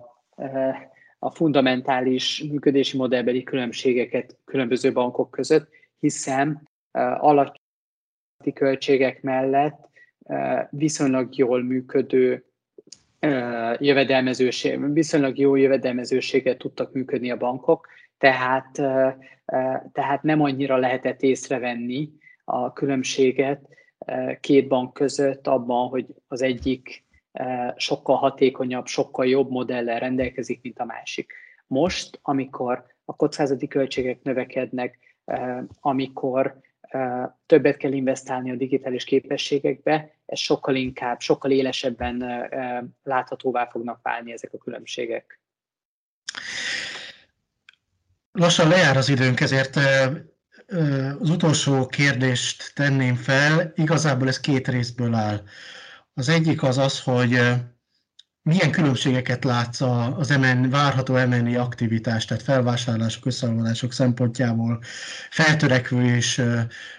a 1.20 1.30
fundamentális 1.32 2.44
működési 2.44 2.98
modellbeli 2.98 3.44
különbségeket 3.44 4.38
különböző 4.46 4.92
bankok 4.92 5.32
között, 5.32 5.70
hiszen 6.00 6.70
alacsony 7.18 7.58
költségek 8.54 9.22
mellett 9.22 9.90
viszonylag 10.70 11.36
jól 11.36 11.64
működő 11.64 12.46
jövedelmezőség, 13.80 14.94
viszonylag 14.94 15.38
jó 15.38 15.56
jövedelmezőséget 15.56 16.58
tudtak 16.58 16.94
működni 16.94 17.32
a 17.32 17.38
bankok, 17.38 17.88
tehát, 18.18 18.72
tehát 19.92 20.22
nem 20.22 20.42
annyira 20.42 20.78
lehetett 20.78 21.22
észrevenni 21.22 22.10
a 22.44 22.74
különbséget 22.74 23.68
két 24.40 24.68
bank 24.68 24.94
között 24.94 25.48
abban, 25.48 25.90
hogy 25.90 26.06
az 26.28 26.42
egyik 26.42 27.06
sokkal 27.76 28.16
hatékonyabb, 28.16 28.86
sokkal 28.86 29.28
jobb 29.28 29.50
modellel 29.50 30.00
rendelkezik, 30.00 30.60
mint 30.62 30.80
a 30.80 30.86
másik. 30.86 31.34
Most, 31.68 32.20
amikor 32.22 32.86
a 33.06 33.16
kockázati 33.16 33.68
költségek 33.68 34.22
növekednek, 34.24 35.00
amikor 35.80 36.60
többet 37.46 37.78
kell 37.78 37.92
investálni 37.92 38.52
a 38.52 38.56
digitális 38.56 39.04
képességekbe, 39.04 40.16
ez 40.26 40.40
sokkal 40.40 40.76
inkább, 40.76 41.20
sokkal 41.20 41.52
élesebben 41.52 42.24
láthatóvá 43.04 43.68
fognak 43.68 44.00
válni 44.02 44.32
ezek 44.32 44.54
a 44.54 44.58
különbségek. 44.58 45.40
Lassan 48.32 48.68
lejár 48.68 48.98
az 48.98 49.10
időnk, 49.10 49.40
ezért 49.40 49.80
az 51.20 51.30
utolsó 51.30 51.86
kérdést 51.86 52.72
tenném 52.76 53.16
fel. 53.16 53.72
Igazából 53.76 54.28
ez 54.28 54.40
két 54.40 54.68
részből 54.68 55.14
áll. 55.14 55.42
Az 56.14 56.30
egyik 56.30 56.64
az 56.64 56.78
az, 56.78 57.02
hogy 57.02 57.40
milyen 58.44 58.72
különbségeket 58.72 59.44
látsz 59.44 59.82
az 60.18 60.30
MN, 60.30 60.70
várható 60.70 61.14
MNI 61.14 61.56
aktivitás, 61.56 62.26
tehát 62.26 62.44
felvásárlások, 62.44 63.26
összeolvadások 63.26 63.94
szempontjából 63.94 64.80
feltörekvő 65.30 66.16
és, 66.16 66.42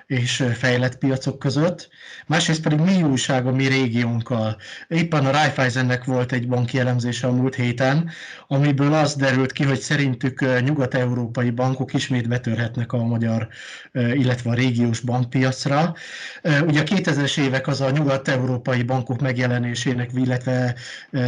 és 0.06 0.44
fejlett 0.54 0.98
piacok 0.98 1.38
között. 1.38 1.88
Másrészt 2.26 2.62
pedig 2.62 2.78
mi 2.78 3.02
újság 3.02 3.46
a 3.46 3.52
mi 3.52 3.66
régiónkkal. 3.66 4.56
Éppen 4.88 5.26
a 5.26 5.30
Raiffeisennek 5.30 6.04
volt 6.04 6.32
egy 6.32 6.48
banki 6.48 6.78
elemzése 6.78 7.26
a 7.26 7.32
múlt 7.32 7.54
héten, 7.54 8.10
amiből 8.46 8.92
az 8.92 9.14
derült 9.14 9.52
ki, 9.52 9.64
hogy 9.64 9.80
szerintük 9.80 10.60
nyugat-európai 10.60 11.50
bankok 11.50 11.94
ismét 11.94 12.28
betörhetnek 12.28 12.92
a 12.92 13.04
magyar, 13.04 13.48
illetve 13.92 14.50
a 14.50 14.54
régiós 14.54 15.00
bankpiacra. 15.00 15.94
Ugye 16.42 16.80
a 16.80 16.84
2000-es 16.84 17.40
évek 17.40 17.66
az 17.66 17.80
a 17.80 17.90
nyugat-európai 17.90 18.82
bankok 18.82 19.20
megjelenésének, 19.20 20.10
illetve 20.14 20.74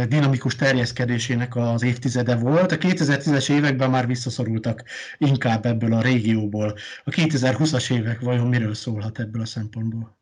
dinamikus 0.07 0.55
terjeszkedésének 0.55 1.55
az 1.55 1.83
évtizede 1.83 2.35
volt. 2.35 2.71
A 2.71 2.75
2010-es 2.75 3.51
években 3.51 3.89
már 3.89 4.07
visszaszorultak 4.07 4.83
inkább 5.17 5.65
ebből 5.65 5.93
a 5.93 6.01
régióból. 6.01 6.73
A 7.03 7.09
2020-as 7.09 7.93
évek 7.93 8.21
vajon 8.21 8.47
miről 8.47 8.73
szólhat 8.73 9.19
ebből 9.19 9.41
a 9.41 9.45
szempontból? 9.45 10.17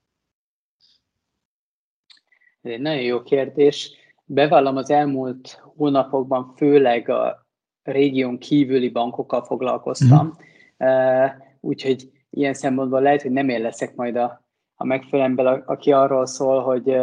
Ez 2.61 2.71
egy 2.71 2.81
nagyon 2.81 3.01
jó 3.01 3.23
kérdés. 3.23 3.91
Bevallom, 4.25 4.77
az 4.77 4.89
elmúlt 4.89 5.61
hónapokban 5.75 6.53
főleg 6.55 7.09
a 7.09 7.47
régión 7.83 8.37
kívüli 8.37 8.89
bankokkal 8.89 9.43
foglalkoztam, 9.43 10.37
uh-huh. 10.77 11.31
úgyhogy 11.59 12.09
ilyen 12.29 12.53
szempontból 12.53 13.01
lehet, 13.01 13.21
hogy 13.21 13.31
nem 13.31 13.49
én 13.49 13.61
leszek 13.61 13.95
majd 13.95 14.15
a, 14.15 14.45
a 14.75 14.85
megfelelően, 14.85 15.63
aki 15.65 15.91
arról 15.91 16.25
szól, 16.25 16.63
hogy, 16.63 16.97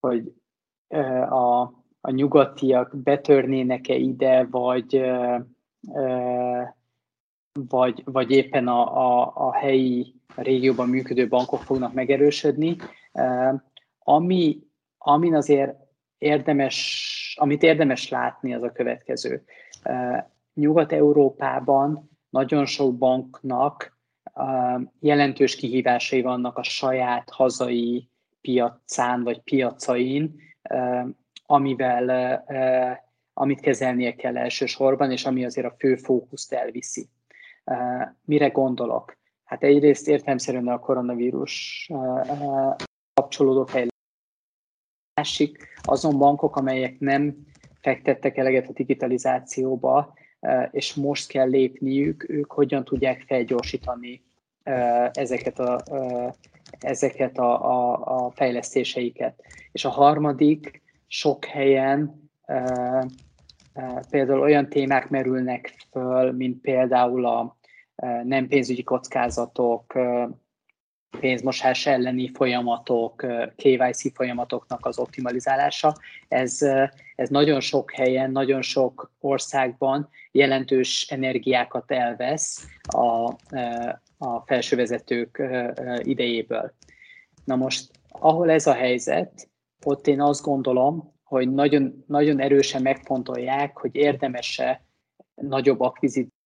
hogy 0.00 0.32
a, 1.28 1.60
a 2.00 2.10
nyugatiak 2.10 2.96
betörnének-e 2.96 3.94
ide, 3.94 4.46
vagy, 4.50 5.10
vagy, 7.68 8.02
vagy 8.04 8.30
éppen 8.30 8.68
a, 8.68 8.96
a, 8.96 9.32
a 9.34 9.52
helyi 9.52 10.14
a 10.36 10.42
régióban 10.42 10.88
működő 10.88 11.28
bankok 11.28 11.62
fognak 11.62 11.92
megerősödni. 11.92 12.76
Ami, 13.98 14.58
amin 14.98 15.34
azért 15.34 15.74
érdemes, 16.18 17.36
amit 17.40 17.62
érdemes 17.62 18.08
látni, 18.08 18.54
az 18.54 18.62
a 18.62 18.72
következő. 18.72 19.44
Nyugat-Európában 20.54 22.10
nagyon 22.30 22.66
sok 22.66 22.98
banknak 22.98 23.98
jelentős 25.00 25.56
kihívásai 25.56 26.22
vannak 26.22 26.58
a 26.58 26.62
saját 26.62 27.30
hazai 27.30 28.08
piacán 28.40 29.22
vagy 29.22 29.40
piacain, 29.40 30.34
amivel, 31.46 32.44
amit 33.32 33.60
kezelnie 33.60 34.14
kell 34.14 34.36
elsősorban, 34.36 35.10
és 35.10 35.24
ami 35.24 35.44
azért 35.44 35.66
a 35.66 35.74
fő 35.78 35.96
fókuszt 35.96 36.52
elviszi. 36.52 37.08
Mire 38.24 38.48
gondolok? 38.48 39.18
Hát 39.44 39.62
egyrészt 39.62 40.08
értelmszerűen 40.08 40.68
a 40.68 40.78
koronavírus 40.78 41.86
kapcsolódó 43.14 43.64
fejlesztés. 43.64 43.98
Másik 45.14 45.68
azon 45.82 46.18
bankok, 46.18 46.56
amelyek 46.56 46.98
nem 46.98 47.36
fektettek 47.80 48.36
eleget 48.36 48.68
a 48.68 48.72
digitalizációba, 48.72 50.14
és 50.70 50.94
most 50.94 51.28
kell 51.28 51.48
lépniük, 51.48 52.28
ők 52.28 52.52
hogyan 52.52 52.84
tudják 52.84 53.24
felgyorsítani 53.26 54.24
ezeket 55.12 55.58
a, 55.58 55.82
ezeket 56.80 57.38
a, 57.38 57.64
a, 57.64 57.98
a 58.16 58.30
fejlesztéseiket. 58.30 59.44
És 59.72 59.84
a 59.84 59.90
harmadik, 59.90 60.82
sok 61.06 61.44
helyen 61.44 62.30
például 64.10 64.40
olyan 64.40 64.68
témák 64.68 65.08
merülnek 65.08 65.74
föl, 65.90 66.32
mint 66.32 66.60
például 66.60 67.26
a 67.26 67.56
nem 68.22 68.48
pénzügyi 68.48 68.82
kockázatok, 68.82 69.98
pénzmosás 71.20 71.86
elleni 71.86 72.30
folyamatok, 72.34 73.26
KYC 73.56 74.14
folyamatoknak 74.14 74.86
az 74.86 74.98
optimalizálása. 74.98 75.96
Ez, 76.28 76.62
ez 77.14 77.28
nagyon 77.28 77.60
sok 77.60 77.92
helyen, 77.92 78.30
nagyon 78.30 78.62
sok 78.62 79.12
országban 79.20 80.08
jelentős 80.32 81.06
energiákat 81.10 81.90
elvesz 81.90 82.66
a, 82.82 83.34
a 84.22 84.40
felsővezetők 84.40 85.42
idejéből. 86.02 86.74
Na 87.44 87.56
most, 87.56 87.90
ahol 88.08 88.50
ez 88.50 88.66
a 88.66 88.72
helyzet, 88.72 89.48
ott 89.84 90.06
én 90.06 90.20
azt 90.20 90.42
gondolom, 90.42 91.14
hogy 91.22 91.52
nagyon, 91.52 92.04
nagyon 92.06 92.40
erősen 92.40 92.82
megfontolják, 92.82 93.76
hogy 93.76 93.94
érdemese 93.94 94.84
nagyobb 95.34 95.80
akvizíciót 95.80 96.38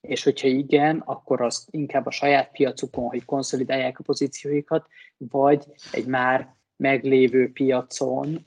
és 0.00 0.22
hogyha 0.22 0.48
igen, 0.48 0.98
akkor 0.98 1.40
az 1.40 1.66
inkább 1.70 2.06
a 2.06 2.10
saját 2.10 2.50
piacukon, 2.50 3.08
hogy 3.08 3.24
konszolidálják 3.24 3.98
a 3.98 4.02
pozícióikat, 4.02 4.86
vagy 5.16 5.66
egy 5.92 6.06
már 6.06 6.54
meglévő 6.76 7.52
piacon, 7.52 8.46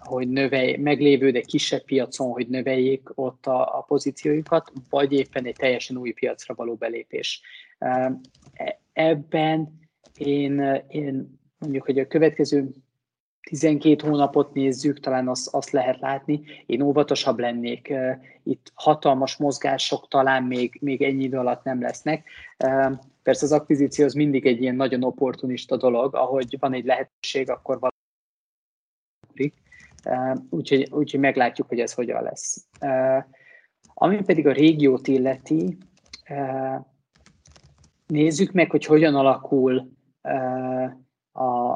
hogy 0.00 0.28
növelj, 0.28 0.76
meglévő, 0.76 1.30
de 1.30 1.40
kisebb 1.40 1.84
piacon, 1.84 2.32
hogy 2.32 2.48
növeljék 2.48 3.08
ott 3.14 3.46
a, 3.46 3.78
a 3.78 3.80
pozíciójukat, 3.80 4.72
vagy 4.90 5.12
éppen 5.12 5.44
egy 5.44 5.56
teljesen 5.58 5.96
új 5.96 6.12
piacra 6.12 6.54
való 6.54 6.74
belépés. 6.74 7.40
E, 7.78 8.18
ebben 8.92 9.80
én, 10.18 10.82
én 10.88 11.38
mondjuk, 11.58 11.84
hogy 11.84 11.98
a 11.98 12.06
következő 12.06 12.70
12 13.50 14.08
hónapot 14.08 14.54
nézzük, 14.54 15.00
talán 15.00 15.28
azt, 15.28 15.54
azt 15.54 15.70
lehet 15.70 16.00
látni. 16.00 16.42
Én 16.66 16.80
óvatosabb 16.80 17.38
lennék. 17.38 17.94
Itt 18.42 18.72
hatalmas 18.74 19.36
mozgások 19.36 20.08
talán 20.08 20.42
még, 20.42 20.78
még 20.80 21.02
ennyi 21.02 21.22
idő 21.22 21.38
alatt 21.38 21.64
nem 21.64 21.80
lesznek. 21.80 22.28
Persze 23.22 23.44
az 23.44 23.52
akvizíció 23.52 24.04
az 24.04 24.14
mindig 24.14 24.46
egy 24.46 24.62
ilyen 24.62 24.74
nagyon 24.74 25.04
opportunista 25.04 25.76
dolog, 25.76 26.14
ahogy 26.14 26.56
van 26.58 26.72
egy 26.72 26.84
lehetőség, 26.84 27.50
akkor 27.50 27.78
valami 29.36 29.52
úgyhogy, 30.50 30.88
úgyhogy 30.90 31.20
meglátjuk, 31.20 31.68
hogy 31.68 31.80
ez 31.80 31.92
hogyan 31.92 32.22
lesz. 32.22 32.66
Ami 33.94 34.22
pedig 34.22 34.46
a 34.46 34.52
régiót 34.52 35.08
illeti, 35.08 35.78
nézzük 38.06 38.52
meg, 38.52 38.70
hogy 38.70 38.84
hogyan 38.84 39.14
alakul 39.14 39.90
a, 41.32 41.72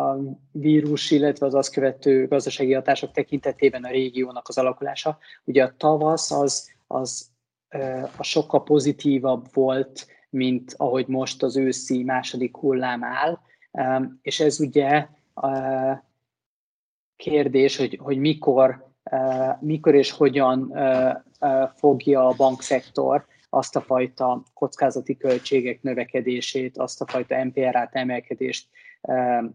a 0.00 0.18
vírus, 0.52 1.10
illetve 1.10 1.46
az 1.46 1.54
azt 1.54 1.72
követő 1.72 2.26
gazdasági 2.26 2.72
hatások 2.72 3.12
tekintetében 3.12 3.84
a 3.84 3.90
régiónak 3.90 4.48
az 4.48 4.58
alakulása. 4.58 5.18
Ugye 5.44 5.64
a 5.64 5.74
tavasz 5.76 6.30
az, 6.30 6.70
az 6.86 7.32
a 8.16 8.22
sokkal 8.22 8.62
pozitívabb 8.62 9.46
volt, 9.52 10.06
mint 10.30 10.74
ahogy 10.76 11.06
most 11.06 11.42
az 11.42 11.56
őszi 11.56 12.02
második 12.02 12.56
hullám 12.56 13.04
áll, 13.04 13.38
és 14.22 14.40
ez 14.40 14.60
ugye 14.60 15.08
kérdés, 17.16 17.76
hogy, 17.76 17.98
hogy 18.02 18.18
mikor, 18.18 18.92
mikor 19.60 19.94
és 19.94 20.10
hogyan 20.10 20.78
fogja 21.74 22.26
a 22.26 22.34
bankszektor 22.36 23.26
azt 23.48 23.76
a 23.76 23.80
fajta 23.80 24.42
kockázati 24.54 25.16
költségek 25.16 25.82
növekedését, 25.82 26.78
azt 26.78 27.00
a 27.00 27.06
fajta 27.06 27.44
MPR-át 27.44 27.94
emelkedést 27.94 28.68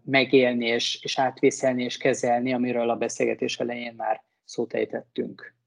megélni 0.04 0.66
és, 0.66 1.00
és 1.04 1.20
átvészelni 1.20 1.84
és 1.84 1.98
kezelni, 1.98 2.54
amiről 2.54 2.90
a 2.90 2.96
beszélgetés 2.96 3.60
elején 3.60 3.94
már 3.98 4.24
szót 4.44 4.74
ejtettünk. 4.74 5.59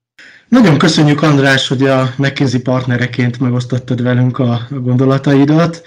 Nagyon 0.53 0.77
köszönjük, 0.77 1.21
András, 1.21 1.67
hogy 1.67 1.83
a 1.83 2.13
McKinsey 2.17 2.59
partnereként 2.59 3.39
megosztottad 3.39 4.03
velünk 4.03 4.39
a 4.39 4.67
gondolataidat. 4.69 5.83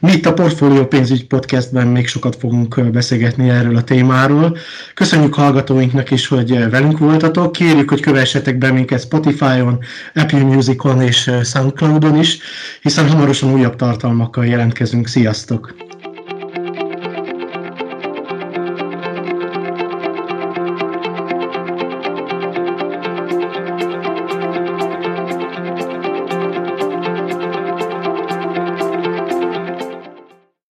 Mi 0.00 0.12
itt 0.12 0.26
a 0.26 0.32
Portfolio 0.32 0.86
Pénzügy 0.86 1.26
Podcastben 1.26 1.86
még 1.86 2.06
sokat 2.06 2.36
fogunk 2.36 2.90
beszélgetni 2.90 3.48
erről 3.48 3.76
a 3.76 3.82
témáról. 3.82 4.56
Köszönjük 4.94 5.34
hallgatóinknak 5.34 6.10
is, 6.10 6.26
hogy 6.26 6.70
velünk 6.70 6.98
voltatok. 6.98 7.52
Kérjük, 7.52 7.88
hogy 7.88 8.00
kövessetek 8.00 8.58
be 8.58 8.70
minket 8.70 9.00
Spotify-on, 9.00 9.78
Apple 10.14 10.42
Music-on 10.42 11.00
és 11.00 11.30
Soundcloud-on 11.44 12.18
is, 12.18 12.38
hiszen 12.82 13.08
hamarosan 13.08 13.52
újabb 13.52 13.76
tartalmakkal 13.76 14.46
jelentkezünk. 14.46 15.06
Sziasztok! 15.06 15.85